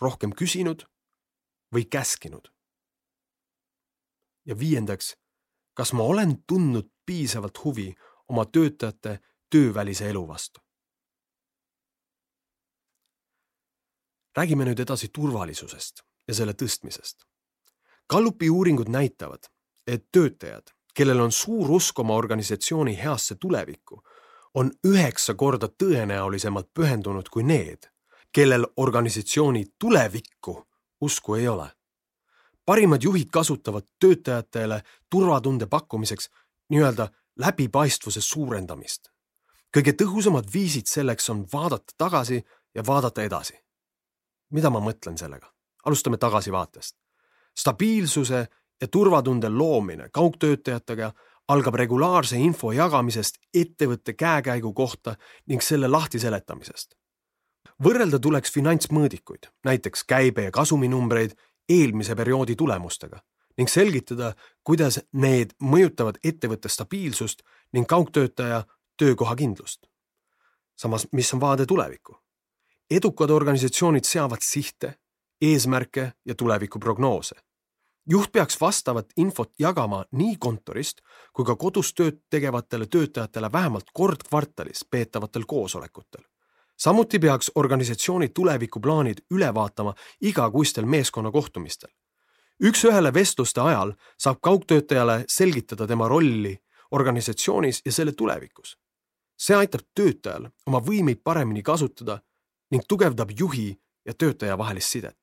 rohkem 0.00 0.32
küsinud 0.32 0.86
või 1.74 1.84
käskinud? 1.84 2.48
ja 4.48 4.56
viiendaks, 4.58 5.12
kas 5.76 5.92
ma 5.92 6.06
olen 6.08 6.32
tundnud 6.48 6.88
piisavalt 7.06 7.60
huvi 7.64 7.92
oma 8.28 8.46
töötajate 8.46 9.18
töövälise 9.50 10.08
elu 10.10 10.24
vastu? 10.28 10.60
räägime 14.38 14.66
nüüd 14.66 14.82
edasi 14.82 15.08
turvalisusest 15.14 16.02
ja 16.28 16.34
selle 16.34 16.54
tõstmisest. 16.54 17.24
Gallupi 18.10 18.50
uuringud 18.50 18.88
näitavad, 18.88 19.48
et 19.86 20.04
töötajad, 20.12 20.70
kellel 20.98 21.20
on 21.20 21.32
suur 21.32 21.70
usk 21.70 21.98
oma 21.98 22.14
organisatsiooni 22.14 22.96
heasse 22.98 23.34
tulevikku, 23.34 24.02
on 24.54 24.70
üheksa 24.86 25.34
korda 25.34 25.68
tõenäolisemalt 25.82 26.72
pühendunud 26.74 27.28
kui 27.30 27.44
need, 27.46 27.86
kellel 28.34 28.66
organisatsiooni 28.76 29.64
tulevikku 29.78 30.56
usku 31.00 31.34
ei 31.34 31.48
ole. 31.48 31.68
parimad 32.66 33.02
juhid 33.02 33.30
kasutavad 33.32 33.86
töötajatele 34.00 34.82
turvatunde 35.10 35.66
pakkumiseks 35.66 36.30
nii-öelda 36.68 37.08
läbipaistvuse 37.38 38.20
suurendamist. 38.20 39.08
kõige 39.76 39.92
tõhusamad 40.02 40.50
viisid 40.54 40.86
selleks 40.86 41.30
on 41.30 41.46
vaadata 41.52 41.94
tagasi 41.98 42.44
ja 42.74 42.82
vaadata 42.86 43.22
edasi. 43.22 43.54
mida 44.50 44.70
ma 44.70 44.80
mõtlen 44.80 45.18
sellega? 45.18 45.54
alustame 45.84 46.16
tagasivaatest. 46.16 46.96
stabiilsuse 47.58 48.48
ja 48.80 48.88
turvatunde 48.88 49.48
loomine 49.48 50.08
kaugtöötajatega 50.12 51.12
algab 51.48 51.74
regulaarse 51.74 52.36
info 52.36 52.72
jagamisest 52.72 53.38
ettevõtte 53.54 54.12
käekäigu 54.12 54.72
kohta 54.72 55.16
ning 55.46 55.62
selle 55.62 55.88
lahtiseletamisest. 55.88 56.94
võrrelda 57.84 58.18
tuleks 58.18 58.52
finantsmõõdikuid, 58.52 59.48
näiteks 59.64 60.04
käibe 60.04 60.42
ja 60.42 60.50
kasuminumbreid 60.50 61.34
eelmise 61.68 62.14
perioodi 62.14 62.56
tulemustega 62.56 63.20
ning 63.58 63.68
selgitada, 63.68 64.34
kuidas 64.64 65.00
need 65.12 65.54
mõjutavad 65.62 66.18
ettevõtte 66.24 66.68
stabiilsust 66.68 67.42
ning 67.72 67.86
kaugtöötaja 67.86 68.64
töökoha 68.96 69.36
kindlust. 69.36 69.86
samas, 70.76 71.08
mis 71.12 71.34
on 71.34 71.40
vaade 71.40 71.66
tulevikku? 71.66 72.18
edukad 72.90 73.30
organisatsioonid 73.30 74.04
seavad 74.04 74.38
sihte, 74.40 74.94
eesmärke 75.40 76.12
ja 76.24 76.34
tulevikuprognoose. 76.34 77.34
Juht 78.10 78.32
peaks 78.32 78.60
vastavat 78.60 79.12
infot 79.16 79.52
jagama 79.58 80.04
nii 80.12 80.36
kontorist 80.36 81.00
kui 81.32 81.44
ka 81.44 81.56
kodus 81.56 81.94
tööd 81.94 82.22
tegevatele 82.30 82.86
töötajatele 82.86 83.52
vähemalt 83.52 83.90
kord 83.92 84.24
kvartalis 84.28 84.84
peetavatel 84.90 85.44
koosolekutel 85.46 86.24
samuti 86.78 87.18
peaks 87.18 87.50
organisatsiooni 87.54 88.28
tulevikuplaanid 88.28 89.18
üle 89.30 89.54
vaatama 89.54 89.94
igakuistel 90.20 90.84
meeskonna 90.84 91.30
kohtumistel. 91.30 91.90
üks-ühele 92.64 93.14
vestluste 93.14 93.60
ajal 93.60 93.92
saab 94.18 94.38
kaugtöötajale 94.42 95.24
selgitada 95.28 95.86
tema 95.86 96.08
rolli 96.08 96.58
organisatsioonis 96.90 97.82
ja 97.84 97.92
selle 97.92 98.12
tulevikus. 98.12 98.78
see 99.38 99.56
aitab 99.56 99.80
töötajal 99.94 100.48
oma 100.66 100.78
võimeid 100.78 101.20
paremini 101.24 101.62
kasutada 101.62 102.20
ning 102.70 102.82
tugevdab 102.88 103.30
juhi 103.38 103.80
ja 104.06 104.14
töötaja 104.14 104.58
vahelist 104.58 104.90
sidet. 104.90 105.18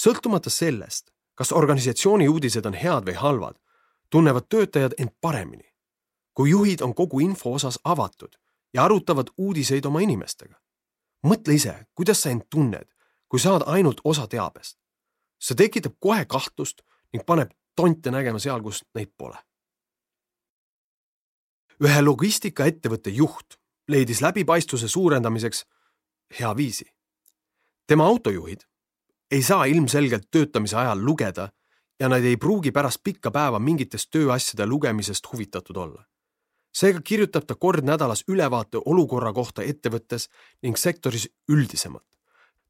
sõltumata 0.00 0.50
sellest, 0.50 1.10
kas 1.36 1.52
organisatsiooni 1.52 2.28
uudised 2.28 2.66
on 2.66 2.74
head 2.74 3.04
või 3.06 3.14
halvad, 3.14 3.56
tunnevad 4.10 4.48
töötajad 4.48 4.96
end 4.98 5.14
paremini. 5.20 5.72
kui 6.34 6.50
juhid 6.50 6.80
on 6.84 6.94
kogu 6.94 7.20
info 7.20 7.52
osas 7.52 7.78
avatud 7.84 8.36
ja 8.74 8.84
arutavad 8.84 9.26
uudiseid 9.38 9.84
oma 9.84 10.00
inimestega. 10.00 10.54
mõtle 11.26 11.54
ise, 11.54 11.86
kuidas 11.94 12.22
sa 12.22 12.30
end 12.30 12.42
tunned, 12.50 12.88
kui 13.28 13.40
saad 13.40 13.62
ainult 13.66 14.00
osa 14.04 14.26
teabest. 14.26 14.78
see 15.38 15.54
tekitab 15.54 15.92
kohe 16.00 16.24
kahtlust 16.24 16.82
ning 17.12 17.24
paneb 17.26 17.50
tonte 17.76 18.10
nägema 18.10 18.38
seal, 18.38 18.62
kus 18.62 18.84
neid 18.94 19.12
pole. 19.16 19.38
ühe 21.84 22.02
logistikaettevõtte 22.02 23.10
juht 23.10 23.58
leidis 23.88 24.20
läbipaistvuse 24.20 24.88
suurendamiseks 24.88 25.66
hea 26.40 26.56
viisi. 26.56 26.94
tema 27.86 28.06
autojuhid 28.06 28.60
ei 29.30 29.42
saa 29.42 29.64
ilmselgelt 29.64 30.28
töötamise 30.30 30.76
ajal 30.76 31.04
lugeda 31.04 31.48
ja 32.00 32.08
nad 32.08 32.24
ei 32.24 32.36
pruugi 32.36 32.72
pärast 32.72 33.00
pikka 33.04 33.30
päeva 33.30 33.58
mingitest 33.58 34.10
tööasjade 34.10 34.66
lugemisest 34.66 35.32
huvitatud 35.32 35.76
olla 35.76 36.04
seega 36.76 37.00
kirjutab 37.00 37.46
ta 37.48 37.54
kord 37.54 37.84
nädalas 37.88 38.24
ülevaate 38.28 38.80
olukorra 38.84 39.32
kohta 39.32 39.64
ettevõttes 39.64 40.28
ning 40.62 40.76
sektoris 40.76 41.28
üldisemalt. 41.48 42.06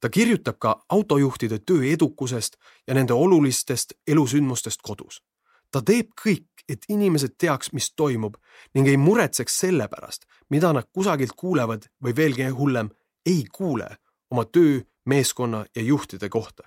ta 0.01 0.09
kirjutab 0.09 0.59
ka 0.59 0.85
autojuhtide 0.89 1.59
töö 1.59 1.83
edukusest 1.93 2.57
ja 2.87 2.95
nende 2.95 3.15
olulistest 3.15 3.93
elusündmustest 4.07 4.83
kodus. 4.83 5.23
ta 5.71 5.83
teeb 5.83 6.13
kõik, 6.23 6.47
et 6.69 6.85
inimesed 6.89 7.35
teaks, 7.39 7.73
mis 7.73 7.93
toimub 7.95 8.37
ning 8.75 8.89
ei 8.89 8.97
muretseks 8.97 9.59
selle 9.59 9.89
pärast, 9.89 10.27
mida 10.51 10.73
nad 10.73 10.87
kusagilt 10.93 11.33
kuulevad 11.37 11.89
või 12.05 12.17
veelgi 12.17 12.49
hullem, 12.49 12.91
ei 13.27 13.45
kuule 13.53 13.89
oma 14.31 14.45
töö, 14.45 14.81
meeskonna 15.07 15.65
ja 15.77 15.83
juhtide 15.83 16.29
kohta. 16.29 16.63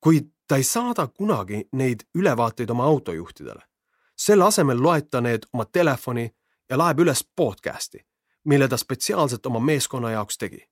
kuid 0.00 0.34
ta 0.48 0.56
ei 0.56 0.62
saada 0.64 1.06
kunagi 1.06 1.68
neid 1.72 2.00
ülevaateid 2.14 2.70
oma 2.70 2.84
autojuhtidele. 2.84 3.62
selle 4.16 4.44
asemel 4.44 4.82
loeb 4.82 5.08
ta 5.10 5.20
need 5.20 5.42
oma 5.52 5.64
telefoni 5.64 6.34
ja 6.70 6.78
laeb 6.78 6.98
üles 6.98 7.24
podcast'i, 7.36 7.98
mille 8.44 8.68
ta 8.68 8.76
spetsiaalselt 8.76 9.46
oma 9.46 9.60
meeskonna 9.60 10.10
jaoks 10.10 10.38
tegi. 10.38 10.70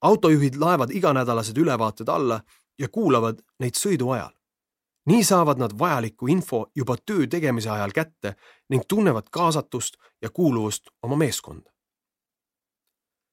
autojuhid 0.00 0.54
laevad 0.54 0.90
iganädalased 0.90 1.56
ülevaated 1.56 2.08
alla 2.08 2.40
ja 2.78 2.88
kuulavad 2.88 3.38
neid 3.58 3.74
sõidu 3.74 4.10
ajal. 4.10 4.32
nii 5.06 5.24
saavad 5.24 5.58
nad 5.58 5.78
vajalikku 5.78 6.26
info 6.26 6.70
juba 6.74 6.96
töö 7.06 7.26
tegemise 7.26 7.70
ajal 7.70 7.92
kätte 7.92 8.34
ning 8.68 8.82
tunnevad 8.88 9.24
kaasatust 9.30 9.94
ja 10.22 10.30
kuuluvust 10.30 10.88
oma 11.02 11.16
meeskonda. 11.16 11.70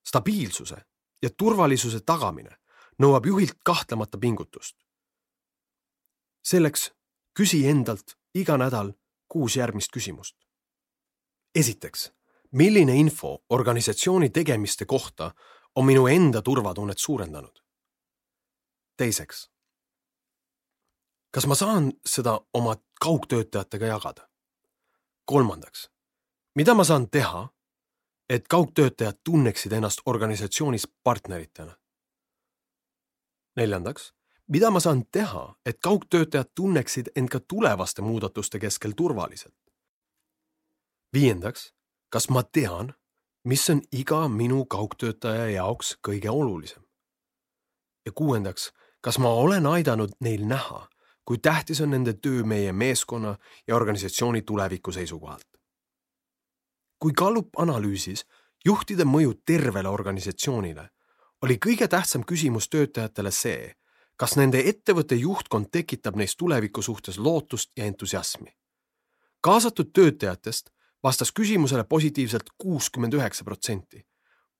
stabiilsuse 0.08 0.78
ja 1.22 1.30
turvalisuse 1.38 2.00
tagamine 2.00 2.60
nõuab 3.00 3.26
juhilt 3.26 3.58
kahtlemata 3.64 4.18
pingutust. 4.18 4.76
selleks 6.44 6.92
küsi 7.34 7.68
endalt 7.68 8.18
iga 8.34 8.58
nädal 8.58 8.94
kuus 9.28 9.56
järgmist 9.56 9.92
küsimust 9.92 10.36
esiteks, 11.56 12.12
milline 12.52 12.96
info 12.96 13.46
organisatsiooni 13.50 14.30
tegemiste 14.30 14.86
kohta 14.86 15.32
on 15.76 15.86
minu 15.86 16.08
enda 16.08 16.42
turvatunnet 16.42 16.98
suurendanud? 16.98 17.60
teiseks, 18.98 19.50
kas 21.32 21.46
ma 21.48 21.56
saan 21.56 21.94
seda 22.06 22.40
oma 22.54 22.76
kaugtöötajatega 23.04 23.86
jagada? 23.86 24.28
kolmandaks, 25.26 25.90
mida 26.56 26.74
ma 26.74 26.84
saan 26.84 27.10
teha, 27.10 27.48
et 28.30 28.48
kaugtöötajad 28.48 29.20
tunneksid 29.24 29.72
ennast 29.72 30.02
organisatsioonis 30.06 30.88
partneritena? 31.04 31.78
Neljandaks, 33.60 34.14
mida 34.48 34.72
ma 34.72 34.80
saan 34.80 35.04
teha, 35.12 35.56
et 35.66 35.80
kaugtöötajad 35.84 36.52
tunneksid 36.56 37.12
end 37.16 37.30
ka 37.30 37.40
tulevaste 37.40 38.02
muudatuste 38.02 38.60
keskel 38.60 38.96
turvaliselt? 38.98 39.56
viiendaks, 41.14 41.74
kas 42.10 42.30
ma 42.30 42.44
tean, 42.44 42.94
mis 43.44 43.70
on 43.70 43.82
iga 43.92 44.28
minu 44.30 44.66
kaugtöötaja 44.66 45.50
jaoks 45.50 45.98
kõige 46.08 46.30
olulisem? 46.30 46.84
ja 48.06 48.12
kuuendaks, 48.12 48.72
kas 49.02 49.20
ma 49.20 49.30
olen 49.30 49.66
aidanud 49.66 50.16
neil 50.22 50.46
näha, 50.48 50.88
kui 51.26 51.38
tähtis 51.38 51.82
on 51.82 51.92
nende 51.94 52.14
töö 52.14 52.44
meie 52.44 52.74
meeskonna 52.74 53.36
ja 53.68 53.76
organisatsiooni 53.76 54.42
tuleviku 54.42 54.92
seisukohalt? 54.92 55.48
kui 57.00 57.14
Gallup 57.16 57.56
analüüsis 57.58 58.26
juhtide 58.66 59.06
mõju 59.08 59.34
tervele 59.46 59.90
organisatsioonile, 59.90 60.90
oli 61.42 61.58
kõige 61.66 61.88
tähtsam 61.88 62.24
küsimus 62.26 62.70
töötajatele 62.70 63.32
see, 63.32 63.74
kas 64.20 64.36
nende 64.36 64.62
ettevõtte 64.70 65.16
juhtkond 65.16 65.70
tekitab 65.72 66.18
neis 66.20 66.36
tuleviku 66.36 66.82
suhtes 66.82 67.18
lootust 67.18 67.72
ja 67.78 67.86
entusiasmi. 67.86 68.56
kaasatud 69.42 69.92
töötajatest 69.94 70.70
vastas 71.04 71.32
küsimusele 71.32 71.84
positiivselt 71.84 72.50
kuuskümmend 72.58 73.14
üheksa 73.14 73.44
protsenti, 73.44 74.06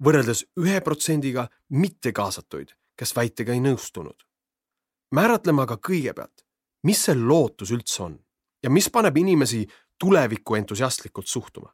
võrreldes 0.04 0.46
ühe 0.60 0.82
protsendiga 0.82 1.50
mittekaasatuid, 1.70 2.72
kes 2.96 3.16
väitega 3.16 3.54
ei 3.54 3.60
nõustunud. 3.60 4.24
määratleme 5.12 5.62
aga 5.62 5.78
kõigepealt, 5.78 6.46
mis 6.84 7.04
see 7.04 7.16
lootus 7.16 7.72
üldse 7.72 8.04
on 8.04 8.20
ja 8.64 8.70
mis 8.70 8.90
paneb 8.90 9.18
inimesi 9.18 9.68
tulevikku 10.00 10.56
entusiastlikult 10.56 11.28
suhtuma. 11.28 11.74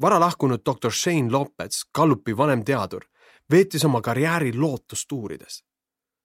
vara 0.00 0.20
lahkunud 0.20 0.60
doktor 0.66 0.92
Shane 0.92 1.30
Lopez, 1.30 1.84
Gallupi 1.94 2.36
vanem 2.36 2.64
teadur, 2.64 3.04
veetis 3.50 3.84
oma 3.84 4.00
karjääri 4.00 4.52
lootust 4.54 5.12
uurides. 5.12 5.64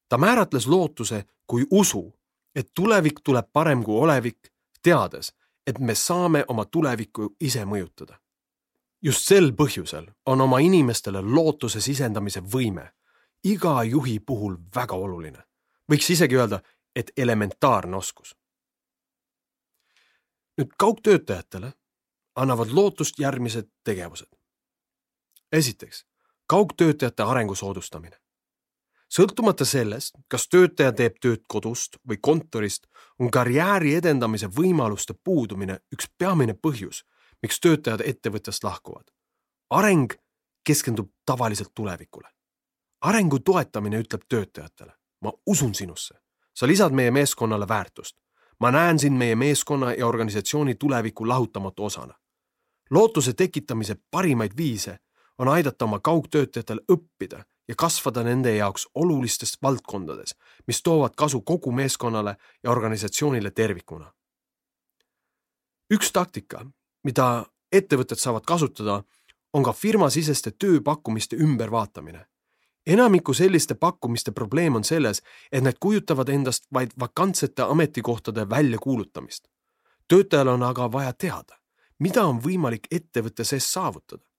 ta 0.10 0.18
määratles 0.18 0.68
lootuse 0.68 1.26
kui 1.48 1.66
usu, 1.72 2.14
et 2.56 2.72
tulevik 2.76 3.20
tuleb 3.24 3.46
parem 3.54 3.84
kui 3.84 4.00
olevik, 4.00 4.40
teades, 4.84 5.34
et 5.68 5.80
me 5.80 5.96
saame 5.96 6.46
oma 6.48 6.66
tulevikku 6.66 7.36
ise 7.40 7.66
mõjutada. 7.66 8.20
just 9.02 9.28
sel 9.28 9.52
põhjusel 9.52 10.12
on 10.26 10.42
oma 10.42 10.60
inimestele 10.60 11.22
lootuse 11.22 11.82
sisendamise 11.82 12.40
võime 12.40 12.92
iga 13.44 13.84
juhi 13.84 14.20
puhul 14.20 14.58
väga 14.76 14.96
oluline. 14.96 15.44
võiks 15.92 16.10
isegi 16.10 16.36
öelda, 16.36 16.62
et 16.96 17.12
elementaarne 17.18 17.98
oskus. 17.98 18.36
nüüd 20.58 20.70
kaugtöötajatele 20.78 21.74
annavad 22.36 22.70
lootust 22.70 23.20
järgmised 23.20 23.70
tegevused. 23.84 24.30
esiteks, 25.52 26.06
kaugtöötajate 26.47 27.23
arengu 27.23 27.56
soodustamine 27.56 28.23
sõltumata 29.13 29.65
sellest, 29.65 30.15
kas 30.27 30.47
töötaja 30.49 30.93
teeb 30.97 31.19
tööd 31.21 31.43
kodust 31.47 31.99
või 32.10 32.17
kontorist, 32.21 32.88
on 33.19 33.29
karjääri 33.32 33.95
edendamise 33.99 34.49
võimaluste 34.49 35.13
puudumine 35.13 35.79
üks 35.93 36.10
peamine 36.17 36.56
põhjus, 36.58 37.03
miks 37.43 37.60
töötajad 37.60 38.01
ettevõttest 38.06 38.63
lahkuvad. 38.63 39.12
areng 39.69 40.13
keskendub 40.63 41.12
tavaliselt 41.25 41.71
tulevikule. 41.75 42.27
arengu 43.01 43.39
toetamine 43.39 43.99
ütleb 43.99 44.21
töötajatele, 44.29 44.93
ma 45.21 45.32
usun 45.45 45.75
sinusse, 45.75 46.15
sa 46.53 46.67
lisad 46.67 46.91
meie 46.91 47.12
meeskonnale 47.12 47.67
väärtust. 47.67 48.15
ma 48.60 48.71
näen 48.71 48.99
sind 48.99 49.17
meie 49.17 49.36
meeskonna 49.36 49.93
ja 49.93 50.08
organisatsiooni 50.08 50.75
tuleviku 50.75 51.27
lahutamatu 51.27 51.86
osana. 51.86 52.13
lootuse 52.89 53.34
tekitamise 53.34 53.95
parimaid 54.12 54.58
viise 54.58 54.97
on 55.38 55.48
aidata 55.48 55.86
oma 55.86 56.00
kaugtöötajatel 56.00 56.82
õppida 56.91 57.43
ja 57.67 57.76
kasvada 57.78 58.24
nende 58.24 58.56
jaoks 58.56 58.88
olulistes 58.96 59.58
valdkondades, 59.63 60.36
mis 60.67 60.84
toovad 60.84 61.15
kasu 61.17 61.41
kogu 61.41 61.72
meeskonnale 61.72 62.38
ja 62.63 62.72
organisatsioonile 62.72 63.52
tervikuna. 63.52 64.13
üks 65.93 66.12
taktika, 66.12 66.65
mida 67.04 67.46
ettevõtted 67.72 68.17
saavad 68.17 68.46
kasutada, 68.46 69.04
on 69.54 69.63
ka 69.63 69.74
firmasiseste 69.74 70.52
tööpakkumiste 70.52 71.36
ümbervaatamine. 71.36 72.26
enamiku 72.88 73.34
selliste 73.34 73.74
pakkumiste 73.74 74.32
probleem 74.32 74.76
on 74.76 74.84
selles, 74.84 75.22
et 75.52 75.63
need 75.63 75.78
kujutavad 75.80 76.30
endast 76.30 76.65
vaid 76.74 76.91
vakantsete 77.00 77.62
ametikohtade 77.62 78.50
väljakuulutamist. 78.50 79.48
töötajal 80.08 80.48
on 80.48 80.63
aga 80.63 80.91
vaja 80.91 81.13
teada, 81.13 81.58
mida 82.00 82.26
on 82.26 82.41
võimalik 82.41 82.88
ettevõtte 82.91 83.43
sees 83.43 83.74
saavutada. 83.74 84.33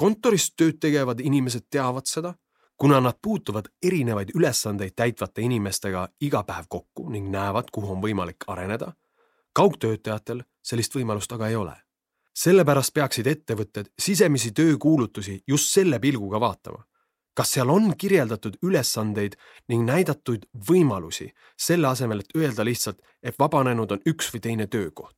Kontoris 0.00 0.46
tööd 0.56 0.78
tegevad 0.80 1.20
inimesed 1.20 1.66
teavad 1.70 2.08
seda, 2.08 2.32
kuna 2.80 3.00
nad 3.04 3.18
puutuvad 3.22 3.68
erinevaid 3.82 4.32
ülesandeid 4.34 4.96
täitvate 4.96 5.44
inimestega 5.44 6.06
iga 6.24 6.40
päev 6.48 6.64
kokku 6.68 7.10
ning 7.12 7.28
näevad, 7.28 7.68
kuhu 7.72 7.92
on 7.92 8.02
võimalik 8.02 8.48
areneda. 8.48 8.92
kaugtöötajatel 9.52 10.42
sellist 10.62 10.94
võimalust 10.94 11.32
aga 11.32 11.48
ei 11.48 11.56
ole 11.56 11.76
sellepärast 12.40 12.94
peaksid 12.94 13.26
ettevõtted 13.26 13.90
sisemisi 13.98 14.52
töökuulutusi 14.56 15.40
just 15.48 15.74
selle 15.74 15.98
pilguga 16.00 16.40
vaatama. 16.40 16.84
kas 17.34 17.52
seal 17.54 17.70
on 17.70 17.94
kirjeldatud 17.96 18.56
ülesandeid 18.62 19.36
ning 19.68 19.86
näidatud 19.86 20.42
võimalusi, 20.68 21.30
selle 21.56 21.88
asemel, 21.88 22.20
et 22.20 22.34
öelda 22.36 22.64
lihtsalt, 22.64 22.98
et 23.22 23.38
vabanenud 23.38 23.92
on 23.92 24.02
üks 24.06 24.32
või 24.34 24.40
teine 24.40 24.66
töökoht. 24.66 25.16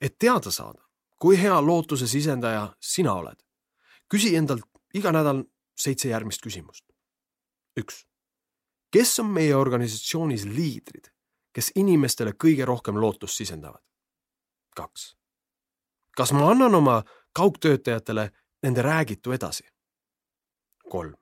et 0.00 0.18
teada 0.18 0.50
saada, 0.50 0.82
kui 1.20 1.40
hea 1.40 1.60
lootuse 1.60 2.06
sisendaja 2.06 2.74
sina 2.80 3.14
oled, 3.14 3.36
küsi 4.08 4.34
endalt 4.36 4.64
iga 4.94 5.12
nädal 5.12 5.44
seitse 5.76 6.08
järgmist 6.08 6.42
küsimust. 6.42 6.84
üks, 7.80 8.04
kes 8.90 9.18
on 9.18 9.32
meie 9.34 9.56
organisatsioonis 9.56 10.44
liidrid, 10.44 11.10
kes 11.52 11.72
inimestele 11.74 12.32
kõige 12.32 12.64
rohkem 12.64 13.00
lootust 13.00 13.36
sisendavad? 13.36 13.82
kaks 14.76 15.14
kas 16.16 16.32
ma 16.32 16.50
annan 16.50 16.74
oma 16.74 17.02
kaugtöötajatele 17.32 18.30
nende 18.62 18.82
räägitu 18.82 19.32
edasi? 19.32 19.64
kolm. 20.90 21.14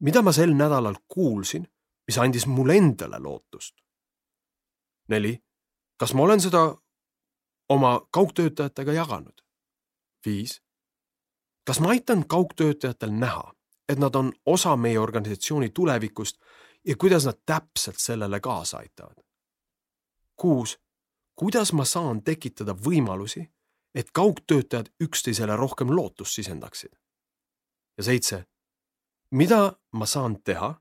mida 0.00 0.22
ma 0.22 0.32
sel 0.32 0.54
nädalal 0.54 0.94
kuulsin, 1.08 1.68
mis 2.06 2.18
andis 2.18 2.46
mulle 2.46 2.76
endale 2.76 3.18
lootust? 3.18 3.74
neli. 5.08 5.44
kas 5.96 6.14
ma 6.14 6.22
olen 6.22 6.40
seda 6.40 6.76
oma 7.68 8.00
kaugtöötajatega 8.10 8.92
jaganud? 8.92 9.40
viis. 10.26 10.62
Kas 11.64 11.80
ma 11.80 11.88
aitan 11.88 12.28
kaugtöötajatel 12.28 13.10
näha, 13.10 13.54
et 13.88 13.98
nad 13.98 14.14
on 14.14 14.32
osa 14.46 14.76
meie 14.76 14.98
organisatsiooni 14.98 15.70
tulevikust 15.70 16.36
ja 16.84 16.96
kuidas 16.96 17.24
nad 17.24 17.40
täpselt 17.46 17.98
sellele 17.98 18.40
kaasa 18.40 18.78
aitavad? 18.78 19.24
kuus. 20.36 20.78
kuidas 21.34 21.72
ma 21.72 21.84
saan 21.84 22.22
tekitada 22.22 22.72
võimalusi 22.72 23.54
et 23.94 24.10
kaugtöötajad 24.10 24.86
üksteisele 25.00 25.56
rohkem 25.56 25.96
lootust 25.96 26.32
sisendaksid. 26.34 26.90
ja 27.96 28.04
seitse, 28.04 28.44
mida 29.30 29.72
ma 29.92 30.06
saan 30.06 30.42
teha, 30.42 30.74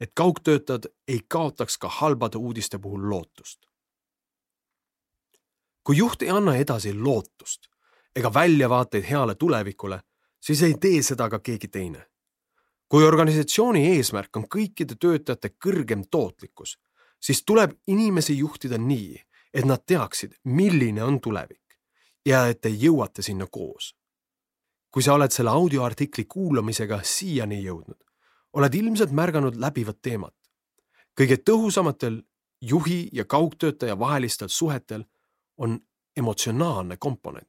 et 0.00 0.12
kaugtöötajad 0.14 0.84
ei 1.08 1.20
kaotaks 1.28 1.78
ka 1.78 1.88
halbade 1.88 2.38
uudiste 2.38 2.78
puhul 2.78 3.10
lootust? 3.10 3.66
kui 5.84 5.96
juht 5.96 6.22
ei 6.22 6.30
anna 6.30 6.56
edasi 6.56 6.94
lootust 6.94 7.68
ega 8.16 8.34
väljavaateid 8.34 9.04
heale 9.04 9.34
tulevikule, 9.34 10.00
siis 10.40 10.62
ei 10.62 10.74
tee 10.80 11.02
seda 11.02 11.28
ka 11.28 11.38
keegi 11.38 11.68
teine. 11.68 12.06
kui 12.88 13.04
organisatsiooni 13.04 13.82
eesmärk 13.86 14.36
on 14.36 14.44
kõikide 14.48 14.96
töötajate 14.96 15.50
kõrgem 15.64 16.06
tootlikkus, 16.10 16.78
siis 17.20 17.44
tuleb 17.44 17.74
inimesi 17.86 18.38
juhtida 18.38 18.78
nii, 18.78 19.18
et 19.54 19.64
nad 19.64 19.82
teaksid, 19.86 20.38
milline 20.44 21.02
on 21.04 21.20
tulevik 21.20 21.76
ja 22.26 22.46
et 22.48 22.60
te 22.60 22.68
jõuate 22.68 23.22
sinna 23.22 23.46
koos. 23.46 23.94
kui 24.90 25.02
sa 25.02 25.14
oled 25.14 25.30
selle 25.30 25.50
audioartikli 25.50 26.24
kuulamisega 26.24 27.02
siiani 27.04 27.58
jõudnud, 27.62 28.00
oled 28.52 28.74
ilmselt 28.74 29.10
märganud 29.12 29.56
läbivat 29.56 29.98
teemat. 30.02 30.34
kõige 31.20 31.36
tõhusamatel 31.36 32.22
juhi 32.60 33.08
ja 33.12 33.24
kaugtöötaja 33.24 33.98
vahelistel 33.98 34.48
suhetel 34.48 35.04
on 35.56 35.80
emotsionaalne 36.16 36.96
komponent. 36.96 37.48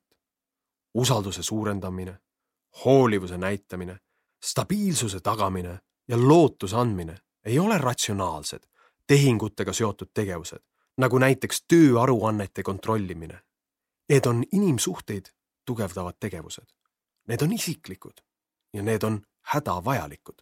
usalduse 0.93 1.43
suurendamine, 1.43 2.19
hoolivuse 2.85 3.37
näitamine, 3.37 3.99
stabiilsuse 4.43 5.19
tagamine 5.19 5.79
ja 6.07 6.17
lootuse 6.17 6.75
andmine 6.75 7.17
ei 7.45 7.59
ole 7.59 7.77
ratsionaalsed, 7.77 8.63
tehingutega 9.07 9.73
seotud 9.73 10.09
tegevused, 10.13 10.61
nagu 10.97 11.17
näiteks 11.17 11.63
tööaruannete 11.67 12.63
kontrollimine 12.63 13.39
Need 14.09 14.25
on 14.25 14.43
inimsuhteid 14.51 15.25
tugevdavad 15.65 16.13
tegevused. 16.19 16.65
Need 17.27 17.41
on 17.41 17.53
isiklikud 17.53 18.21
ja 18.73 18.83
need 18.83 19.03
on 19.03 19.21
hädavajalikud. 19.41 20.41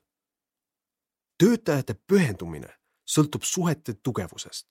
töötajate 1.37 1.93
pühendumine 1.93 2.69
sõltub 3.05 3.43
suhete 3.43 3.93
tugevusest. 3.93 4.67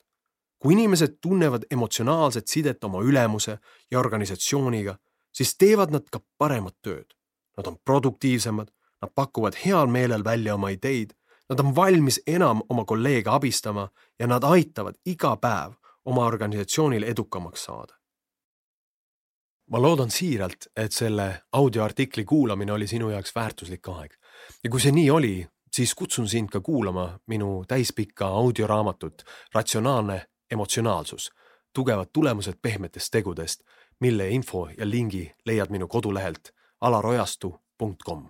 kui 0.59 0.73
inimesed 0.73 1.19
tunnevad 1.21 1.62
emotsionaalset 1.71 2.49
sidet 2.49 2.85
oma 2.85 3.03
ülemuse 3.03 3.59
ja 3.90 3.99
organisatsiooniga, 3.99 4.99
siis 5.33 5.57
teevad 5.57 5.90
nad 5.90 6.09
ka 6.11 6.21
paremat 6.38 6.77
tööd. 6.83 7.14
Nad 7.57 7.66
on 7.66 7.77
produktiivsemad, 7.85 8.69
nad 9.03 9.11
pakuvad 9.14 9.55
heal 9.64 9.87
meelel 9.87 10.25
välja 10.25 10.55
oma 10.55 10.69
ideid, 10.69 11.14
nad 11.49 11.61
on 11.61 11.77
valmis 11.77 12.21
enam 12.27 12.62
oma 12.69 12.85
kolleege 12.85 13.31
abistama 13.31 13.88
ja 14.19 14.27
nad 14.27 14.45
aitavad 14.45 14.95
iga 15.07 15.37
päev 15.37 15.73
oma 16.05 16.27
organisatsioonil 16.27 17.03
edukamaks 17.03 17.64
saada 17.64 17.97
ma 19.71 19.83
loodan 19.83 20.11
siiralt, 20.11 20.69
et 20.77 20.92
selle 20.92 21.42
audioartikli 21.53 22.25
kuulamine 22.25 22.73
oli 22.73 22.87
sinu 22.87 23.11
jaoks 23.11 23.35
väärtuslik 23.35 23.88
aeg. 23.88 24.12
ja 24.64 24.71
kui 24.71 24.81
see 24.81 24.92
nii 24.92 25.11
oli, 25.11 25.47
siis 25.73 25.95
kutsun 25.95 26.29
sind 26.29 26.51
ka 26.53 26.61
kuulama 26.61 27.19
minu 27.27 27.64
täispikka 27.69 28.27
audioraamatut 28.27 29.23
Ratsionaalne 29.55 30.27
emotsionaalsus, 30.51 31.31
tugevad 31.75 32.12
tulemused 32.12 32.59
pehmetest 32.62 33.11
tegudest, 33.11 33.62
mille 34.01 34.29
info 34.31 34.69
ja 34.79 34.90
lingi 34.90 35.33
leiad 35.47 35.71
minu 35.71 35.88
kodulehelt 35.88 36.53
alarojastu.com. 36.87 38.29